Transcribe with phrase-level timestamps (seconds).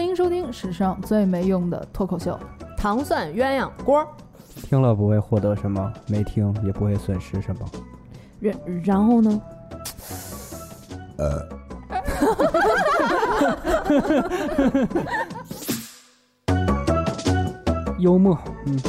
[0.00, 2.32] 欢迎收听史上最没用的脱口秀
[2.74, 4.00] 《糖蒜鸳鸯锅》。
[4.62, 7.68] 听了不会获得什么，没听也不会损失什么。
[8.40, 9.42] 然然后呢？
[11.18, 11.46] 呃。
[17.98, 18.80] 幽默，嗯。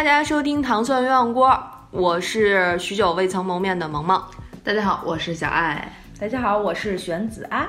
[0.00, 1.50] 大家收听《糖蒜鸳鸯锅》，
[1.90, 4.18] 我是许久未曾谋面的萌萌。
[4.64, 5.92] 大家好，我是小爱。
[6.18, 7.68] 大家好，我是玄子啊。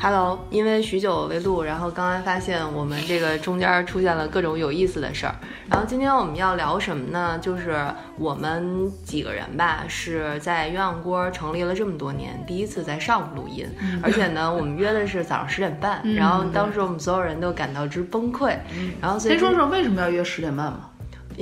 [0.00, 5.34] Hello，因为许久未录，然后刚才发现我们这个中间出现了各种有意思的事儿。
[5.68, 7.38] 然后今天我们要聊什么呢？
[7.42, 7.78] 就是
[8.16, 13.68] 我们几个人吧，是在鸳鸯锅成立了这么多年，第一次在上午录音，
[14.02, 16.00] 而且呢，我们约的是早上十点半。
[16.16, 18.56] 然后当时我们所有人都感到之崩溃。
[18.98, 20.88] 然后先说说为什么要约十点半嘛？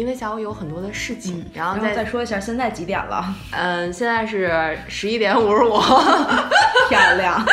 [0.00, 3.22] 因为下午有很多的事情，然后再再说一下现在几点了？
[3.50, 5.78] 嗯，现在是十一点五十五，
[6.88, 7.44] 漂亮。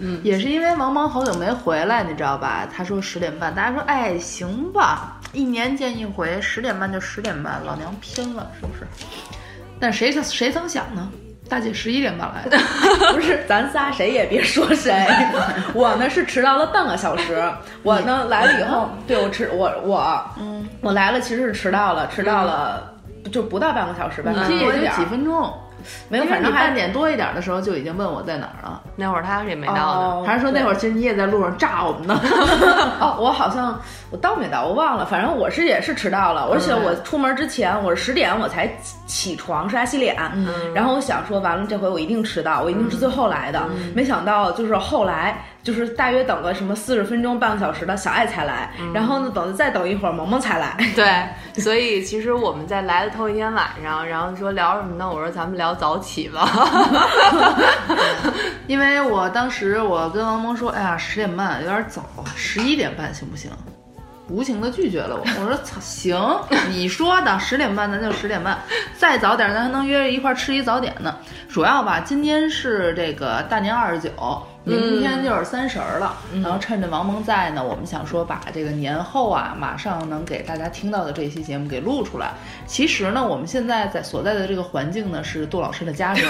[0.00, 2.66] 嗯，也是因为王蒙好久没回来，你知道吧？
[2.74, 8.84] 他说十点半，大家说哎行吧，一年见一回，十点半就十点半，老娘拼了，是不是？
[9.78, 11.08] 但谁曾谁曾想呢？
[11.50, 12.56] 大姐十一点半来的，
[13.12, 15.04] 不是咱仨谁也别说谁，
[15.74, 17.42] 我呢是迟到了半个小时，
[17.82, 22.94] 我呢来了以后，对我迟我我嗯我来了其实是迟到了，迟到了
[23.32, 25.52] 就不到半个小时吧，这也就几分钟。
[26.08, 28.80] 没有，反正半点多一点的时候就已经问我在哪儿了。
[28.96, 32.20] 那会儿他也没到呢，还是说那会儿其实你也在路上炸我们呢？
[33.00, 33.78] 哦，我好像
[34.10, 35.04] 我到没到，我忘了。
[35.06, 38.70] 反正我是也是迟到了，而且我出门之前我是十点我才
[39.06, 40.16] 起床刷牙洗脸，
[40.74, 43.62] 然后我想说完了这回我一定迟到，我一定是最后来的。
[43.94, 45.44] 没想到就是后来。
[45.62, 50.76] 就是大约等了什么四十分钟半个小时的小爱才来，然后呢，等再等一会儿萌萌才来。
[50.96, 55.08] 对，所以其实我们在来的头一天晚上，然后说聊什么呢？
[55.08, 56.48] 我说咱们聊早起吧，
[58.66, 63.50] 因为我当时我跟王萌说，哎呀，十点半有点早啊，十一点半行不行？
[64.30, 65.22] 无情的拒绝了我。
[65.40, 66.16] 我说操，行，
[66.70, 68.56] 你说的十点半咱就十点半，
[68.96, 71.16] 再早点咱还能约着一块吃一早点呢。
[71.48, 74.10] 主要吧，今天是这个大年二十九。
[74.62, 82.32] 明天就是三十儿了，然后趁着王蒙在呢，我们想说把这个年后啊，马上能给大家听到的这期节目给录出来。
[82.66, 86.22] 其实呢，我们现在在所在的这个环境呢，是杜老师的家中。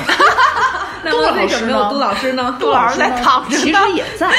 [1.10, 2.56] 杜老师没有杜老师呢？
[2.58, 4.30] 杜老师 在躺着，其实也在。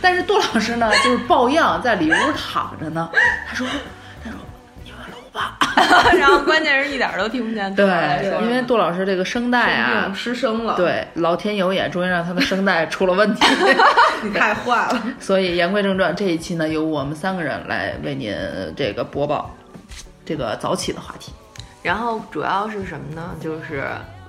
[0.00, 3.10] 但是杜老师呢，就是抱恙在里屋躺着呢。
[3.48, 3.66] 他说。
[4.24, 4.38] 他说
[4.84, 5.58] 你们录吧
[6.16, 7.74] 然后关键是一点都听不见。
[7.74, 7.84] 对，
[8.42, 10.76] 因为杜老师这个声带啊失声了。
[10.76, 13.44] 对，老天有眼，终于让他的声带出了问题。
[14.22, 15.02] 你太坏了。
[15.18, 18.32] 所以言归正传，这一期呢，由我们三个人来为您
[18.76, 19.52] 这个播报
[20.24, 21.32] 这个早起的话题。
[21.82, 23.30] 然后主要是什么呢？
[23.40, 23.84] 就是。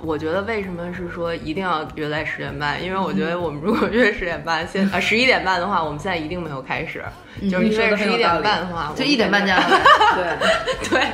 [0.06, 2.84] 我觉得为什么是说一定要约在十点半？
[2.84, 7.02] 因为我觉得我们如果约十点半，现啊十一点半的话，我们现在一定没有开始。
[7.50, 9.66] 就是因为十一点半的话，就一点半加来。
[10.14, 11.08] 对对，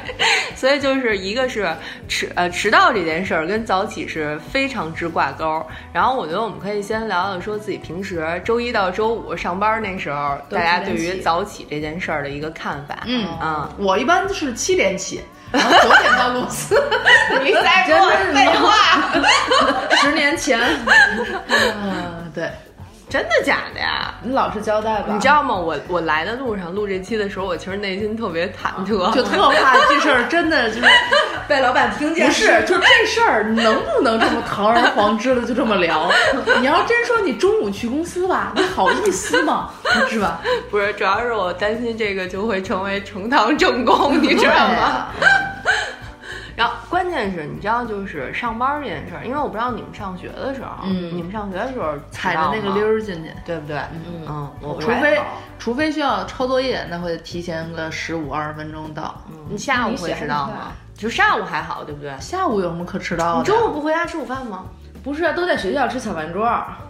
[0.55, 1.72] 所以就是一个是
[2.09, 5.66] 迟呃迟到这件事儿跟早起是非常之挂钩。
[5.94, 13.03] 然后我觉得我们可以先聊聊说自己平时周一到周五上班那时候，大家对于早起这件事儿的一个看法。
[13.05, 15.22] 嗯啊，我一般是七点起。
[15.51, 16.75] 然后九点到公司，
[17.43, 19.09] 你在说废话。
[20.01, 20.59] 十年前，
[21.47, 22.49] 嗯，对。
[23.09, 24.14] 真的假的呀？
[24.22, 25.08] 你老实交代吧。
[25.12, 25.56] 你知道吗？
[25.56, 30.88] 我我来的路上录这期的时候，我其实内心特别忐忑，就特怕这事儿真的就是
[31.47, 32.28] 被老板听见。
[32.28, 36.09] 不是，就这事儿能不能这么堂而皇之的就这么聊？
[36.62, 39.70] 你要真说你中午去公司吧，你好意思吗？
[40.08, 40.40] 是吧？
[40.70, 45.08] 不是，主要是我担心这个就会成为呈堂证供，你知道吗？
[47.09, 53.78] 关键是，你知道，就是上班这件事儿，因为我不知道你们上学的时候，嗯，你们上学的时候踩着那个溜儿进去，对不对？
[54.28, 55.20] 嗯嗯，除非
[55.58, 59.16] 除非需要抄作业，那会提前个十五二十分钟到。
[59.50, 60.72] 你下午会迟到吗？
[60.94, 62.16] 就上午还好，对不对？
[62.20, 63.40] 下午有什么可迟到的？
[63.40, 64.66] 你中午不回家吃午饭吗？
[65.03, 66.46] 不是，都在学校吃小饭桌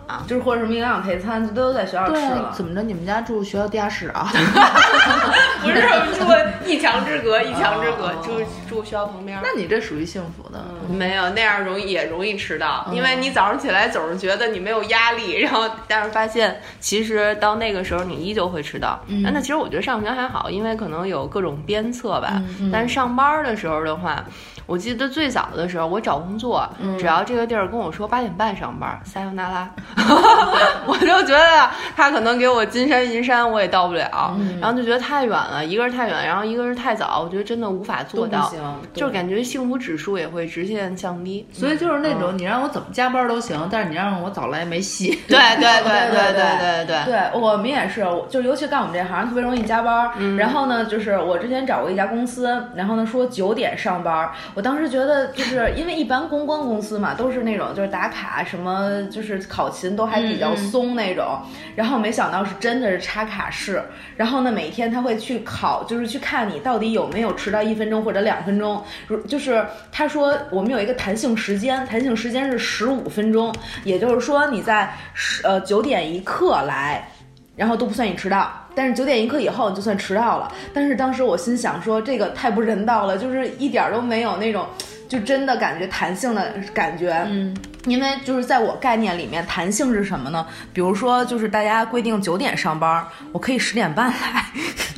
[0.09, 2.51] 啊，就是或者什么营养配餐，都在学校吃了。
[2.51, 2.81] 怎么着？
[2.81, 4.27] 你们家住学校地下室啊？
[5.61, 5.81] 不是，
[6.19, 6.25] 住
[6.65, 9.39] 一墙之隔，一墙之隔，住住学校旁边。
[9.43, 10.59] 那你这属于幸福的。
[10.89, 18.99] 没有那样容易也容易迟到，因为你早上起来总是觉得你没有压力，然后但是发现其实到那个时候你依旧会迟到。
[19.31, 22.41] 那其实我觉得上学还好，因为可能有各种鞭策吧。
[22.73, 24.25] 但是上班的时候的话。
[24.65, 26.69] 我记得最早的时候，我找工作，
[26.99, 29.67] 只要这个地儿跟我说八点半上班，撒由那拉，
[30.85, 34.35] 我就觉得他可能给我金山银山我也到不了。
[34.59, 38.51] 然后就觉得太远了一个是太远然后一个是太早我觉得真的无法做到。
[38.93, 41.45] 就是感觉幸福指数也会直线降低。
[41.51, 45.19] 所以就是那种你让我怎么加班都行但是你让我早来没戏。
[45.27, 61.39] 对对对对对对对 我们也是就尤其干我们这行特别容易加班然后呢就是我之前找过一家公司然后呢说九点上班我当时觉得就是因为一般公关公司嘛都是那种就是打卡什么就是考勤都还比较松那种。
[61.75, 63.83] 然后没想到是真的是插卡式，
[64.15, 68.83] 然后呢每天他会去考，就是去看你到底有没有迟到一分钟或者两分钟。
[69.07, 73.53] 如就是他说我们有一个弹性时间，弹性时间是十五分钟，
[73.83, 77.07] 也就是说你在十呃九点一刻来。
[77.55, 80.49] 然后都不算你迟到，但是九点一刻以后你就算迟到了。
[80.73, 84.65] 但是当时我心想说，这个太不人道了，就是一点儿都没有那种，
[85.09, 87.11] 就真的感觉弹性的感觉。
[87.27, 87.53] 嗯，
[87.85, 90.47] 因为就是在我概念里面，弹性是什么呢？
[90.71, 94.45] 比如说，就是大家规定九点上班，我可以十点半来，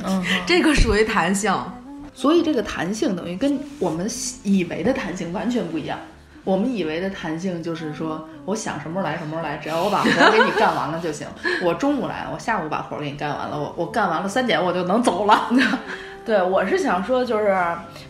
[0.04, 1.52] 嗯， 这个属于弹性。
[2.14, 4.06] 所以这个弹性等于跟我们
[4.42, 5.98] 以为的弹性完全不一样。
[6.44, 11.26] 我们以为的弹性就是说，我想什么时候来什么时候来，只要我把活儿给你干完了就行。
[11.62, 15.48] 我中午来，我下午把活儿给你干完了，我我干完了三点我就能走了。
[16.24, 17.56] 对，我是想说，就是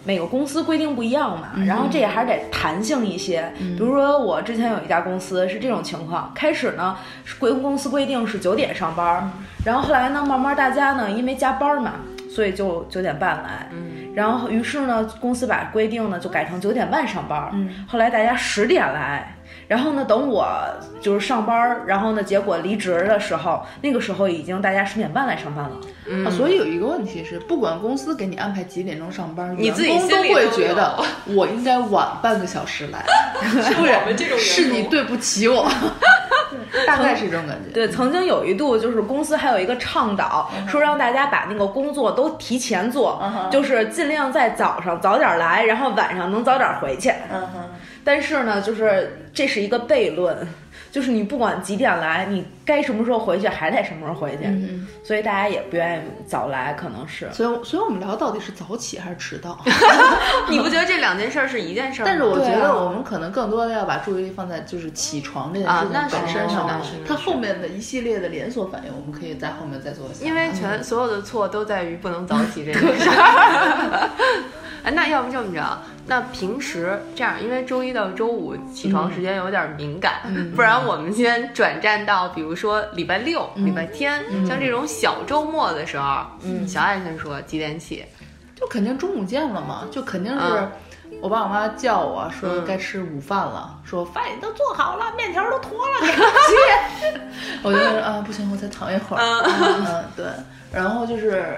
[0.04, 3.50] 每个公司规定不一样嘛，然后这也还是得弹性一些。
[3.58, 9.30] 比如说，我之前有一家公司是这种情况，开始呢是规公司规定是九点上班，
[9.64, 11.92] 然后后来呢，慢慢大家呢因为加班嘛，
[12.30, 13.68] 所以就九点半来。
[14.14, 17.50] 然后于是呢，公司把规定呢就改成九点半上班。
[17.88, 19.34] 后来大家十点来。
[19.72, 20.46] 然后呢，等我
[21.00, 26.26] 就是上班，然后呢，结果离职的时候，那个时候已经大家十点半来上班了。
[26.26, 33.02] 啊，所以有一个问题是，不管公司给你安排几点钟上班，你自己都心里都会觉得我应该晚半个小时来，
[33.78, 34.02] 不然
[34.38, 35.66] 是你对不起我，
[36.86, 37.72] 大概是这种感觉。
[37.72, 47.08] 对，曾经有一度就是公司还有一个倡导，说让大家把那个工作都提前做，就是尽量在早上早点来，然后晚上能早点回去。
[47.32, 47.70] 嗯哼，
[48.04, 50.36] 但是呢，就是这是一个悖论，
[50.90, 57.28] 就是你不管几点来，你该什么时候回去还得什么时候回去，嗯所以大家也不愿意早来，可能是。
[57.32, 59.58] 所以，所以我们聊到底是早起还是迟到？
[60.48, 62.10] 你不觉得这两件事儿是一件事儿吗？
[62.10, 70.24] 但是我觉得我们可能更多的要把注意力放在就是起床这件事情啊那是本身上它后面的一系列的连锁反应，我们可以在后面再做一下。
[70.24, 74.10] 因为全所有的错都在于不能早起这件事儿。
[74.84, 80.20] 哎，那要不这么着，那平时这样，因为周一到周五起床时间有点敏感，
[80.56, 88.04] 不然我们先转战到，比如说礼拜六、礼拜天，像这种小周末的时候，嗯，小爱先说几点起？
[88.56, 90.70] 就肯定中午见了嘛，就肯定是嗯
[91.20, 97.20] 我爸我妈叫我说嗯该吃午饭了，说饭都做好了，面条都坨了， 赶紧切。
[97.62, 99.22] 我就说啊，不行，我再躺一会儿。
[99.22, 100.26] 嗯，对。
[100.72, 101.56] 然后就是。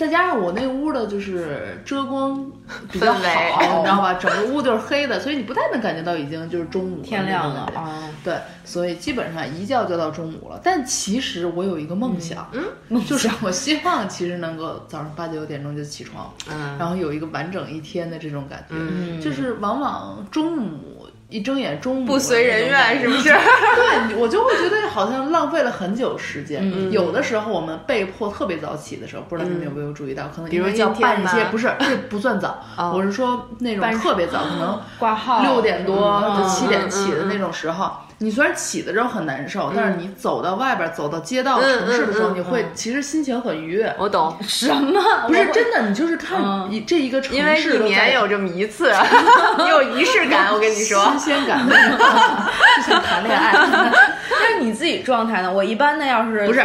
[0.00, 2.50] 再加上我那屋的就是遮光
[2.90, 4.14] 比较好，你知道吧？
[4.14, 8.08] 整个屋就是黑的，所以你不太能感觉到已经就是中午天亮了啊！
[8.24, 10.58] 对，所以基本上一觉就到中午了。
[10.64, 12.50] 但其实我有一个梦想，
[12.88, 18.74] 嗯，就是我希望其实能够早上八九点钟就起床，嗯然后有一个完整一天的这种感觉。
[18.76, 20.99] 嗯就是往往中午
[21.30, 23.28] 一睁眼，中午不随人愿是不是？
[23.30, 26.60] 对，我就会觉得好像浪费了很久时间。
[26.62, 43.94] 嗯有的时候我们被迫特别早起的时候，不知道你们有没有注意到，可能比如因为要今天办一些，不是这不算早，哦我是说那种特别早，可能挂号六点多七点嗯起的那种时候，你虽然起的时候很难受，但是你走到外边，走到街道、嗯城市的时候，你会其实心情很愉悦。
[43.98, 45.00] 我懂， 什么？
[45.26, 48.92] 不是真的，你就是看嗯一这一个城因为一年有这么一次，
[49.56, 51.02] 你有仪式感， 我跟你说。
[51.10, 53.52] 新鲜感，就像谈恋爱。
[53.52, 55.50] 但是你自己状态呢？
[55.50, 56.60] 我一般呢，要是不是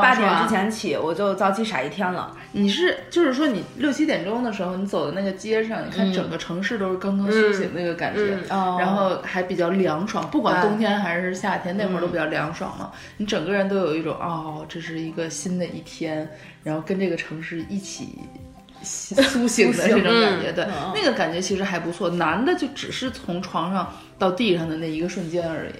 [0.00, 2.30] 八点之前起，我就早起傻一天了。
[2.52, 12.90] 你是就是说你六七点钟的时候，你走的那个街上，你看整个城市都是刚刚苏醒那个感觉，然后还比较凉爽，不管冬天还是夏天，那会儿都比较凉爽嘛。
[13.16, 16.28] 你整个人都有一种哦，这是一个新的一天，
[16.62, 18.18] 然后跟这个城市一起。
[18.80, 20.64] 苏醒的这种感觉，对，
[20.94, 22.08] 那个感觉其实还不错。
[22.10, 25.72] 男的就只是从床上到地上的那一个瞬间而已。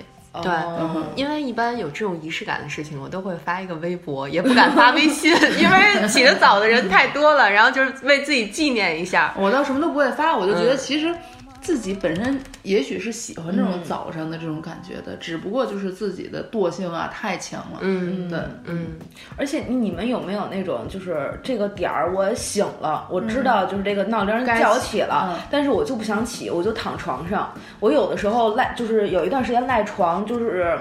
[0.42, 9.32] 对哦因为一般有这种仪式感的事情，我都会发一个微博，也不敢发微信， 因为起得早的人太多了，然后就是为自己纪念一下。
[9.36, 11.14] 我倒什么都不会发，我就觉得嗯其实
[11.68, 17.80] 自己本身也许是喜欢这种早上的这种感觉的，只不过就是自己的惰性啊太强了。
[17.82, 18.92] 嗯对，嗯，
[19.36, 27.52] 而且你们有没有那种，就是这个点儿我醒了，我知道就是这个闹铃该叫我起起了，嗯但是我就不想起，我就躺床上。
[27.80, 30.74] 我有的时候赖，就是有一段时间赖床，就是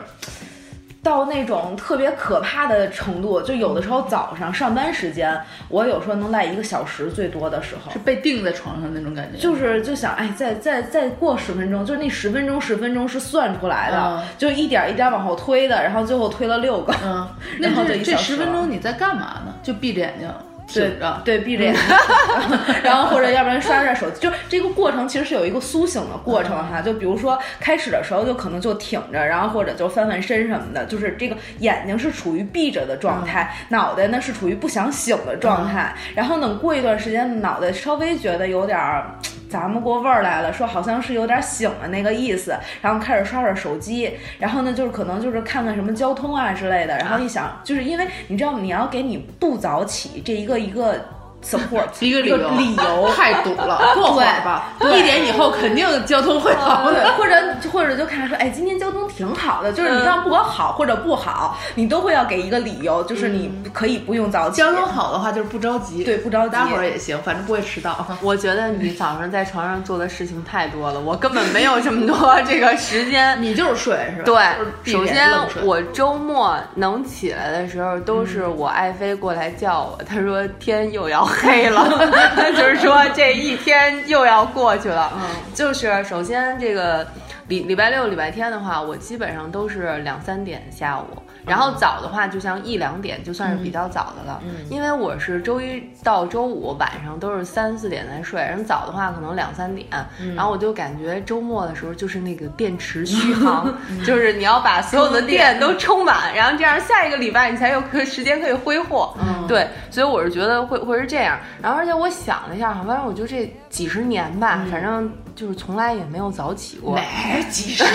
[1.08, 7.90] 到那种特别可怕的程度，就有的时候早上上班时间，我有时候能赖一个小时，最多的时候。
[7.94, 14.24] 是被钉在床上那种感觉，就是就想，哎，再再再过十分钟，就是那十分钟十分钟是算出来的，嗯。
[14.38, 17.26] 就一点一点往后推的，然后最后推了六个，嗯，
[17.60, 19.54] 那 然后这十分钟你在干嘛呢？
[19.64, 21.84] 就闭着眼睛对挺着，对，闭着眼睛，
[22.84, 26.82] 然后或者要不然刷刷手机，就这个过程其实是有一个苏醒的过程哈。
[26.82, 35.96] 就比如说开始的时候就可能就挺着，然后或者就翻翻身什么的，就是这个眼睛是处于闭着的状态，脑袋呢是处于不想醒的状态。
[36.14, 39.16] 然后等过一段时间，脑袋稍微觉得有点儿。
[39.50, 51.00] 咂摸过味儿来了，说好像是有点醒了那个意思，然后开始刷刷手机，然后呢就是可能就是看看什么交通啊之类的，然后一想，就是因为你知道你要给你不早起这一个一个
[51.44, 57.14] support 一个理由，理 由太堵了， 过会儿吧，一点以后肯定交通会好，的。
[57.14, 57.36] 或者
[57.72, 64.58] 或者就看说，哎，今天交通挺好的，就是你看不管好或者不好，你都会要给一个理由，就是你可以不用早起。
[64.58, 68.06] 交通好的话就是不着急，对不着急待会儿也行，反正不会迟到。
[68.22, 73.42] 我觉得你早上在床上做的事情太多了，我根本没有这么多这个时间。
[73.42, 74.56] 你就是睡是吧？
[74.84, 75.32] 对，首先
[75.64, 81.88] 我周末能起来的时候，都是我爱妃过来叫我，她说天又要黑了，
[82.58, 85.12] 就是说这一天又要过去了。
[85.54, 87.06] 就是首先这个
[87.48, 91.06] 礼礼拜六、礼拜天的话，我基本上都是两三点下午。
[91.48, 99.88] 然后早的话，就像一两点就算是比较早的了，因为我是周一到周五晚上都是三四点才睡，然后早的话可能两三点，
[100.36, 103.74] 然后我就感觉周末的时候就是那个电池续航，
[104.06, 109.16] 就是你要把所有的电都充满，然后这样下一个礼拜你才有可时间可以挥霍。
[109.48, 111.40] 对，所以我是觉得会会是这样。
[111.62, 116.96] 然后而且我想了一下，反正我就这几十年吧，反正就是从来也没有早起过。
[116.96, 117.84] 没几十？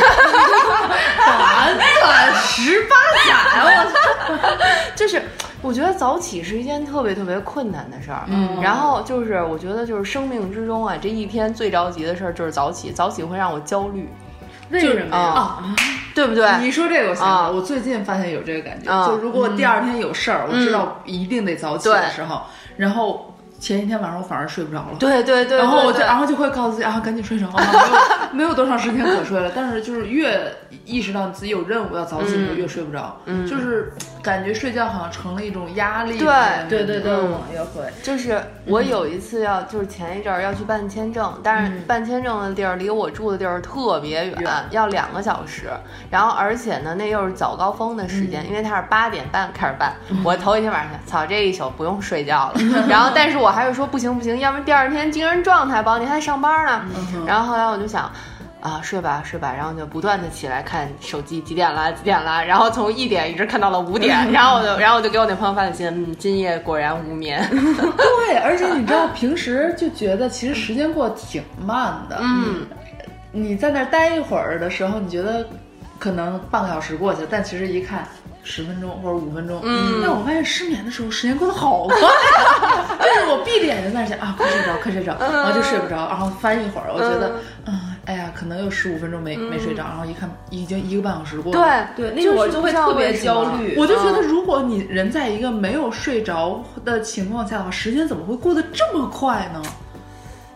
[1.27, 2.97] 短短十八
[3.27, 4.57] 载，我操！
[4.95, 5.21] 就是
[5.61, 14.09] 我觉得早起是一件特别特别困难的事儿，嗯，然后就是我觉得就是生命之中啊，这一天最着急的事儿就是早起，早起会让我焦虑，
[14.71, 15.23] 为什么呀？
[15.23, 15.63] 啊，
[16.15, 16.49] 对不对？
[16.61, 22.43] 你说这个，我想我最近发现有这个感觉，啊就如果第二天有事儿，我知道一定得早起的时候，
[22.77, 23.32] 然后
[23.62, 24.97] 前一天晚上我反而睡不着了。
[24.99, 27.62] 对对对，然后我就，然后就会告诉自己啊，赶紧睡着啊，
[28.33, 29.52] 没有没有多长时间可睡了。
[29.54, 30.52] 但是就是越
[30.85, 33.17] 意识到你自己有任务要早起，你就越睡不着，
[33.49, 36.19] 就是感觉睡觉好像成了一种压力。
[36.19, 36.29] 对
[36.69, 37.93] 对对对，嗯我也会。
[38.03, 45.71] 就是我有一次要，就是前一阵儿要去办签证，但是办签证的地儿离我住的地儿特别远，要两个小时。
[46.11, 49.95] 然后而且呢，那又是早高峰的时间，因为它是八点半开始办。
[50.25, 52.61] 我头一天晚上想，操，这一宿不用睡觉了。
[52.89, 56.85] 然后，但是我还是说不行不行，要不然第二天精神状态不好，你还上班呢。
[57.27, 58.11] 然后后来我就想。
[58.62, 67.45] 啊，睡吧睡吧，然后就不断的起来看手机几点了几点了，然后从一点一直看到了五点，然后我就然后我就给我那朋友发短信，嗯，今夜果然无眠。
[67.50, 72.19] 对，而且你知道，平时就觉得其实时间过得挺慢的。
[72.21, 72.64] 嗯，
[73.33, 75.45] 你在那儿待一会儿的时候，你觉得
[75.99, 78.07] 可能半个小时过去了，但其实一看。
[78.45, 81.95] 十分钟或者五分钟，嗯，但我发现失眠的时候时间过得好快，
[82.99, 87.35] 就是我闭着眼睛在那想啊，快睡着，快睡着，然后就睡不着，然后翻一会儿，我觉得，
[87.66, 93.77] 嗯，哎呀，可能有十五分钟没没睡着，然后一看已经一个半小时过了，对对，那会儿就会特别焦嗯虑。
[93.79, 99.63] 我就觉得，如果你人在一个没有睡着的情况下的话，时间怎么会过得这么快呢？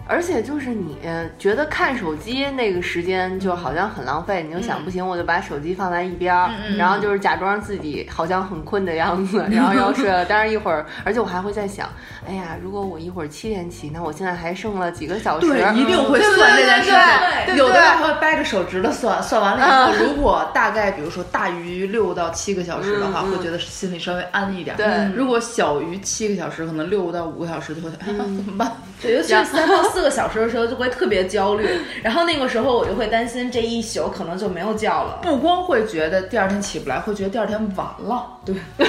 [0.09, 0.97] 而且就是你
[1.39, 10.25] 觉得看手机那个时间就好像很浪费，你就想不行，我就把手机放在一边儿，然后就是假装自己好像很困的样子，然后要睡了。
[10.25, 11.89] 但是一会儿，而且我还会在想，
[12.29, 16.99] 哎呀，如果我一会儿七点起，那我现在还剩了几个小时，对，一定会算这件事情。
[17.47, 24.77] 对对有的对人还会掰着手指头算，算完了以后，如果大概比如说大于六到七个小时的话，会觉得心里稍微安一点。
[24.77, 28.73] 对如果小于七个小时，可能六到五个小时就会 怎么办？
[29.01, 31.69] 对，尤其是三到四个小时的时候，就会特别焦虑。
[32.03, 35.19] 然后那个时候，我就会担心这一宿可能就没有觉了。
[35.23, 38.55] 不光会觉得第二天起不来，会觉得第二天晚了，对，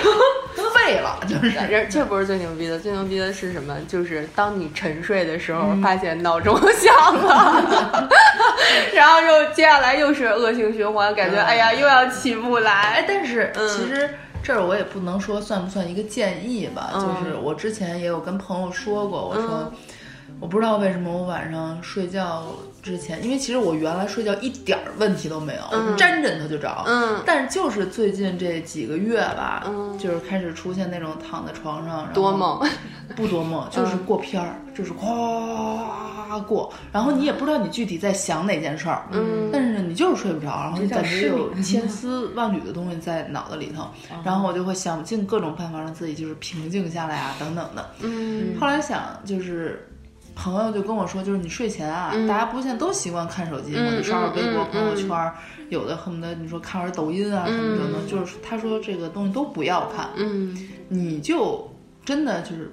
[0.74, 1.52] 废了， 就是。
[1.68, 3.76] 这这不是最牛逼的，最牛逼的是什么？
[3.88, 8.08] 就是当你沉睡的时候，发现闹钟响了，
[8.94, 13.06] 然后又接下来又是恶性循环，感觉哎呀又要起不哎来，。
[13.08, 14.10] 但是嗯其实
[14.44, 19.72] 这儿我也不能说算不算一个建议吧，嗯就是我之前也有跟朋友说过，我说。
[20.39, 22.44] 我不知道为什么我晚上睡觉
[22.84, 26.84] 之前，因为其实我原来睡觉一点儿问题都没有，嗯沾枕头就着。
[26.86, 32.62] 嗯但是就是最近这几个月吧，嗯就是开始出现那种躺在床上，然后多梦，
[33.15, 43.88] 不多梦，就是过片儿，就是哗过，然后你也不知道你具体在想哪件事儿，嗯但是呢，你就是睡不着，然后感觉有千丝万缕的东西在脑子里头，
[44.24, 47.89] 然后我就会想尽各种办法让自己就是平静下来啊，等等的。
[48.01, 49.89] 嗯后来想就是。
[50.38, 52.27] 朋友就跟我说，就是你睡前啊，嗯。
[52.27, 53.79] 大家不现在都习惯看手机吗？
[53.82, 55.34] 嗯你刷刷微博、朋友圈儿，
[55.70, 60.56] 有的恨不得你说看会儿抖音啊什么什么的，就是他说这个东西都不要看，嗯。
[60.89, 61.70] 你就
[62.06, 62.72] 真的就是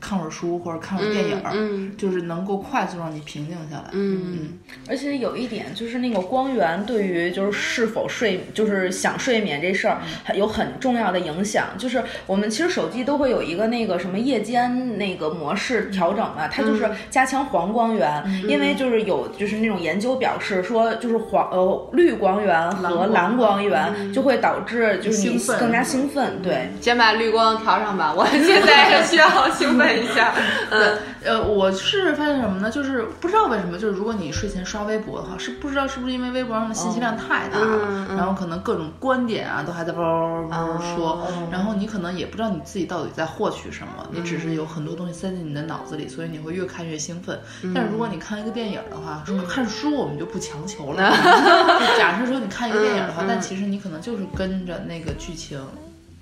[0.00, 3.84] 看会儿书或者看会儿电影就是能够快速让你平静下来。
[3.92, 4.58] 嗯。
[4.88, 11.66] 而且有一点就是那个光源对于就是是否睡就是想睡眠这事儿还有很重要的影响。
[11.76, 26.70] 就是我们其实手机都会有一个那个什么夜间那个模式调整嘛，它就是加强黄光源，因为就是有就是那种研究表示说就是黄呃绿光源和蓝光源就会导致就是你兴奋更加兴奋，对。
[26.80, 30.32] 先把绿光调上吧，我 现在需要兴奋一下。
[30.70, 32.70] 嗯呃，我是发现什么呢？
[32.70, 47.38] 就是不知道为什么，就是如果你睡前刷微博的话，是不知道是不是因为微博上的信息量太大了，然后可能各种观点啊都还在叭叭叭叭叭说，哦然后你可能也不知道你自己到底在获取什么，你只是有很多东西塞进你的脑子里，所以你会越看越兴奋。
[47.74, 51.10] 但是如果你看一个电影的话，说看书我们就不强求了。
[51.80, 55.60] 就假设说你看一个电影的话，但其实你可能就是跟着那个剧情。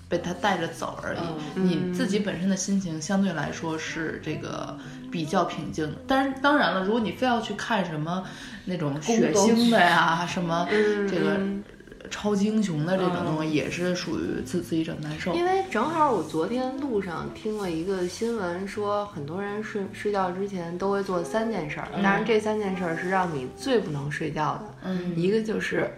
[0.08, 4.76] 被他带着走而已，你自己本身的心情相对来说是这个
[5.10, 5.96] 比较平静的。
[6.06, 8.24] 但是当然了，如果你非要去看什么
[8.64, 11.40] 那种血腥的呀，什么这个
[12.08, 15.34] 超级英雄的这种东西，也是属于自自己整难受。
[15.34, 24.74] 因为正好我昨天路上听了一个新闻，说很多人睡睡觉之前都会做三件事儿，当然这三件事儿是让你最不能睡觉的。
[24.84, 25.90] 嗯一个就是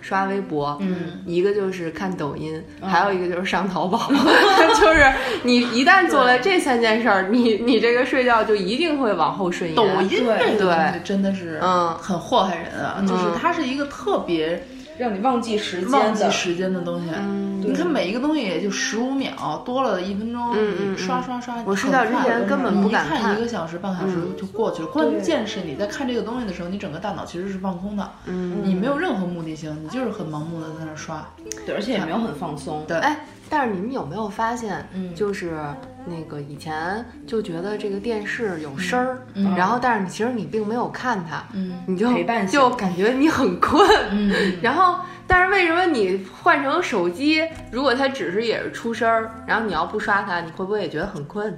[0.00, 4.10] 刷微博，嗯，一个就是看抖音，还有一个就是上淘宝。
[4.80, 9.76] 就是你一旦做了这三件事儿，你你这个睡觉就一定会往后顺延。
[9.76, 14.64] 抖音这个对东西真的是嗯很祸害人啊，就是它是一个特别
[14.98, 17.10] 让你忘记时间忘记的，时间的东西。
[17.16, 20.54] 嗯你看每一个东西也就十五秒，多了一分钟，
[20.96, 21.54] 刷刷刷。
[21.64, 24.88] 我睡觉之前根本不敢看看一个小时、半小时就过去了。
[24.88, 28.58] 关键是你在看这个东西的时候，你整个大脑其实是放空的，嗯。
[28.64, 31.26] 你没有任何目的性，你就是很盲目的在那儿刷。
[31.66, 32.84] 对，而且也没有很放松。
[32.86, 32.96] 对。
[32.98, 35.58] 哎，但是你们有没有发现，嗯就是
[36.06, 39.54] 那个以前就觉得这个电视有声儿，嗯。
[39.56, 41.78] 然后但是你其实你并没有看它，嗯。
[41.86, 44.32] 你就陪伴就感觉你很困，嗯，
[44.62, 44.98] 然后
[45.30, 51.56] 但是为什么你换成手机，如果它只是也是出声儿，然后你要不刷它，你会不会也觉得很困？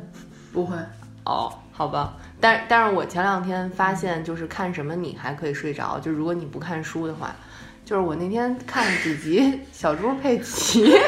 [0.53, 0.77] 不会。
[1.25, 7.35] 哦，好吧，但但是我前两天发现，就是看什么你还可以睡着，就如果你不看书的话，
[7.83, 11.01] 就是我那天看了几集小猪佩奇， 就是，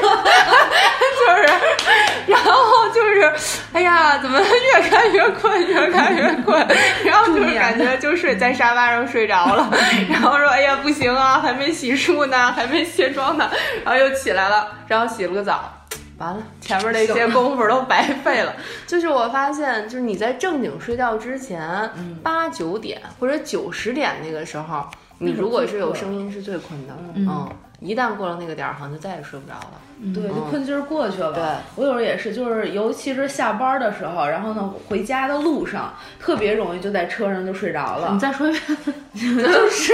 [2.95, 3.33] 就是，
[3.73, 6.67] 哎呀，怎么越看越困，越看越困，
[7.05, 9.69] 然后就是感觉就睡在沙发上睡着了，
[10.09, 13.51] 然后说，哎呀，不行啊，还没洗漱呢，还没卸妆呢，
[13.85, 15.71] 然后又起来了，然后洗了个澡。
[16.17, 18.55] 完了，前面那些功夫都白费了。
[18.87, 21.91] 就是我发现，就是你在正经睡觉之前，
[22.23, 24.87] 八九点或者九十点那个时候，
[25.19, 26.97] 你如果是有声音是最困的。
[27.17, 27.49] 嗯，
[27.85, 29.81] 一旦过了那个点儿，好像就再也睡不着了。
[30.13, 31.33] 对，就困劲儿过去了。
[31.33, 31.43] 对
[31.77, 38.19] 我有时候也是，就是尤其是下班的时候，然后呢回家的路上，特别容易就在车上就睡着了你。
[38.19, 38.63] 再说一遍，
[39.15, 39.93] 就是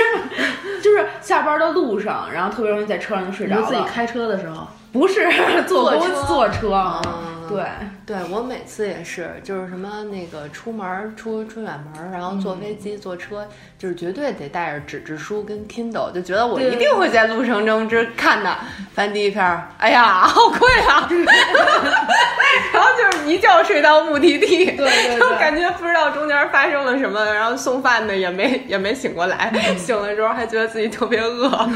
[0.82, 3.66] 就是下班的路上，然后特别容易在车上就睡着了。
[3.66, 5.28] 自己开车的时候，不是
[5.68, 7.64] 坐公坐车坐车，嗯对，
[8.06, 13.46] 对我每次也是，就是什么那个出门儿出出远门儿，然后坐飞机、坐车，
[13.78, 18.56] 就是绝对得带着纸质书跟 Kindle，就觉得我一定会在路程中之看的。
[18.94, 21.08] 翻第一篇儿，哎呀，好困啊！
[22.72, 31.50] 然后就是一觉睡到目的地，对对就感觉不知道中间发生了什么，然后送饭的也没也没醒过来，醒了之后还觉得自己特别饿。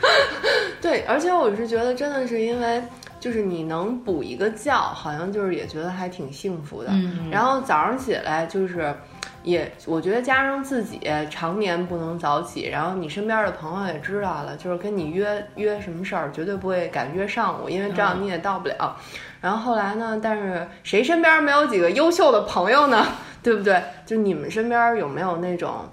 [0.80, 2.80] 对，而且我是觉得真的是因为。
[3.20, 6.88] 就是你能补一个觉，好像就是也觉得还挺幸福的。
[6.92, 8.94] 嗯然后早上起来就是，
[9.42, 11.00] 也我觉得加上自己
[11.30, 18.96] 常年不能早起，然后你身边的朋友也知道了，就是跟你约约什么事儿，绝对不会敢约上午，因为这样你也到不了。
[19.40, 23.06] 然后后来呢，但是谁身边没有几个优秀的朋友呢？
[23.40, 23.80] 对不对？
[24.04, 25.88] 就你们身边有没有那种？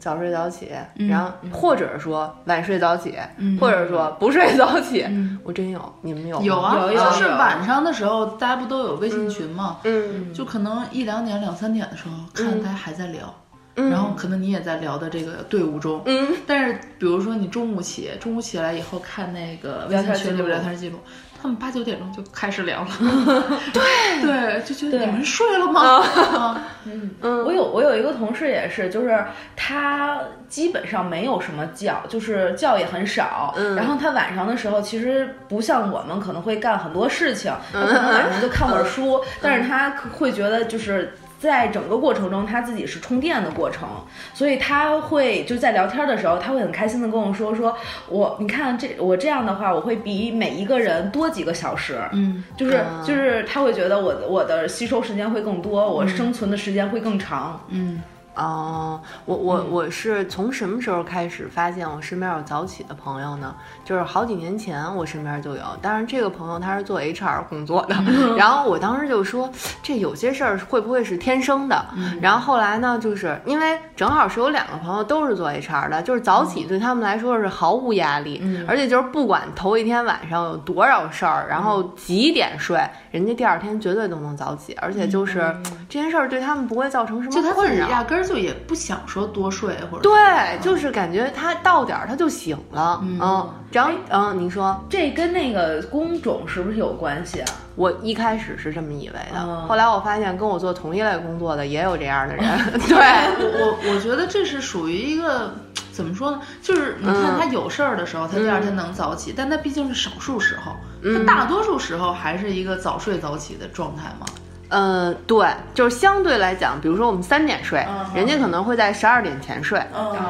[0.00, 0.72] 早睡早起，
[1.08, 3.14] 然后或者说晚睡早起，
[3.60, 5.06] 或者说不睡早起，
[5.44, 6.44] 我真有，你们有吗？
[6.46, 9.76] 有啊，就是晚上的时候，大家不都有微信群吗？
[9.84, 10.32] 嗯。
[10.32, 13.32] 就可能一两点、两三点的时候，看大家还在聊，
[13.76, 13.90] 嗯。
[13.90, 20.98] 然后可能你也在聊的这个队伍中，嗯，但是比如说你中午起，中午起来以后看那个微信群里边聊天记录，
[21.40, 22.88] 他们八九点钟就开始聊了，
[23.72, 23.82] 对。
[24.20, 25.06] 对，就觉得对。
[25.06, 26.02] 你们睡了吗？
[26.38, 26.62] 啊。
[27.22, 29.24] 我有我有一个同事也是，就是
[29.56, 33.54] 他基本上没有什么觉，就是觉也很少。
[33.56, 33.74] 嗯。
[33.76, 41.14] 然后他晚上的时候，其实不像我们可能会干很多事情，他可能晚上就看会儿书，但是他会觉得就是。
[41.40, 43.88] 在整个过程中，他自己是充电的过程，
[44.34, 47.74] 所以他会就在聊天的时候，他会很开心的跟我说：“说
[48.10, 57.58] 我你看这我这样的话，我会比每一个人多几个小时。”嗯，就是啊就是他会觉得我的我的吸收时间会更多，我生存的时间会更长。
[57.68, 58.02] 嗯，
[58.34, 63.56] 哦，我我我是从什么时候开始发现我身边有早起的朋友呢？
[63.90, 67.96] 就是好几年前我身边就有，但是这个朋友他是做 HR 工作的，
[68.36, 69.50] 然后我当时就说
[69.82, 71.84] 这有些事儿会不会是天生的？
[72.22, 82.78] 然后后来呢，就是因为正好是有两个朋友都是做 HR 的，就是早起对他们来说是毫无压力，而且就是不管头一天晚上有多少事儿，然后几点睡，
[83.10, 85.52] 人家第二天绝对都能早起，而且就是
[85.88, 87.88] 这件事儿对他们不会造成什么困扰。
[87.88, 97.48] 压根儿就也不想说多睡或者对，就是感觉他到点儿他就醒了，嗯，然后嗯，你说，这跟那个工种是不是有关系啊？
[97.76, 102.44] 我一开始是这么以为的，嗯后来我发现跟我做同一类工作的也有这样的人，
[102.86, 102.98] 对，
[103.38, 105.54] 我我我觉得这是属于一个
[105.90, 106.42] 怎么说呢？
[106.60, 110.72] 就是你看他有事儿的时候，他第二天能早起，但他毕竟是少数时候，
[111.14, 114.26] 他大多数时候还是一个早睡早起的状态嘛。
[114.70, 119.78] 呃，对，就是相对来讲，比如说我们三点睡，人家可能会在十二点前睡，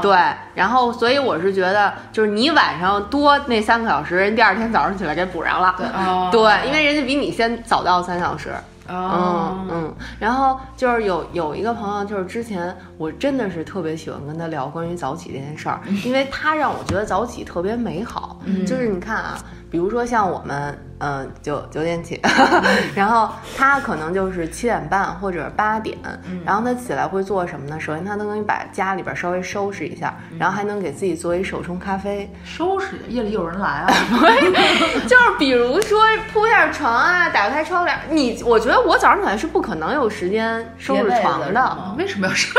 [0.03, 0.19] 对，
[0.55, 8.51] 然后所以我是觉得，就是你晚上多那三个小时，人第二天早上起来给补上了，哦对，因为人家比你先早到三小时。
[8.89, 18.41] 哦嗯嗯，然后就是有有一个朋友，就是之前我真的是特别喜欢跟他聊关于早起这件事儿， 因为他让我觉得早起特别美好。
[18.67, 19.39] 就是你看啊，
[19.71, 22.21] 比如说像我们，嗯、九九点起，
[22.95, 25.97] 然后他可能就是七点半或者八点，
[26.45, 27.81] 然后他起来会做什么呢？
[27.81, 33.93] 首先他能给你把家里边稍微收拾一下，然后还能给自己做一手冲咖啡，收拾夜里有人来啊，
[35.09, 36.01] 就是比如说
[36.33, 41.51] 铺一下床啊，打开窗帘，你我觉得我早上起来是不可能有时间收拾床的。
[41.99, 42.55] 为什么要收拾？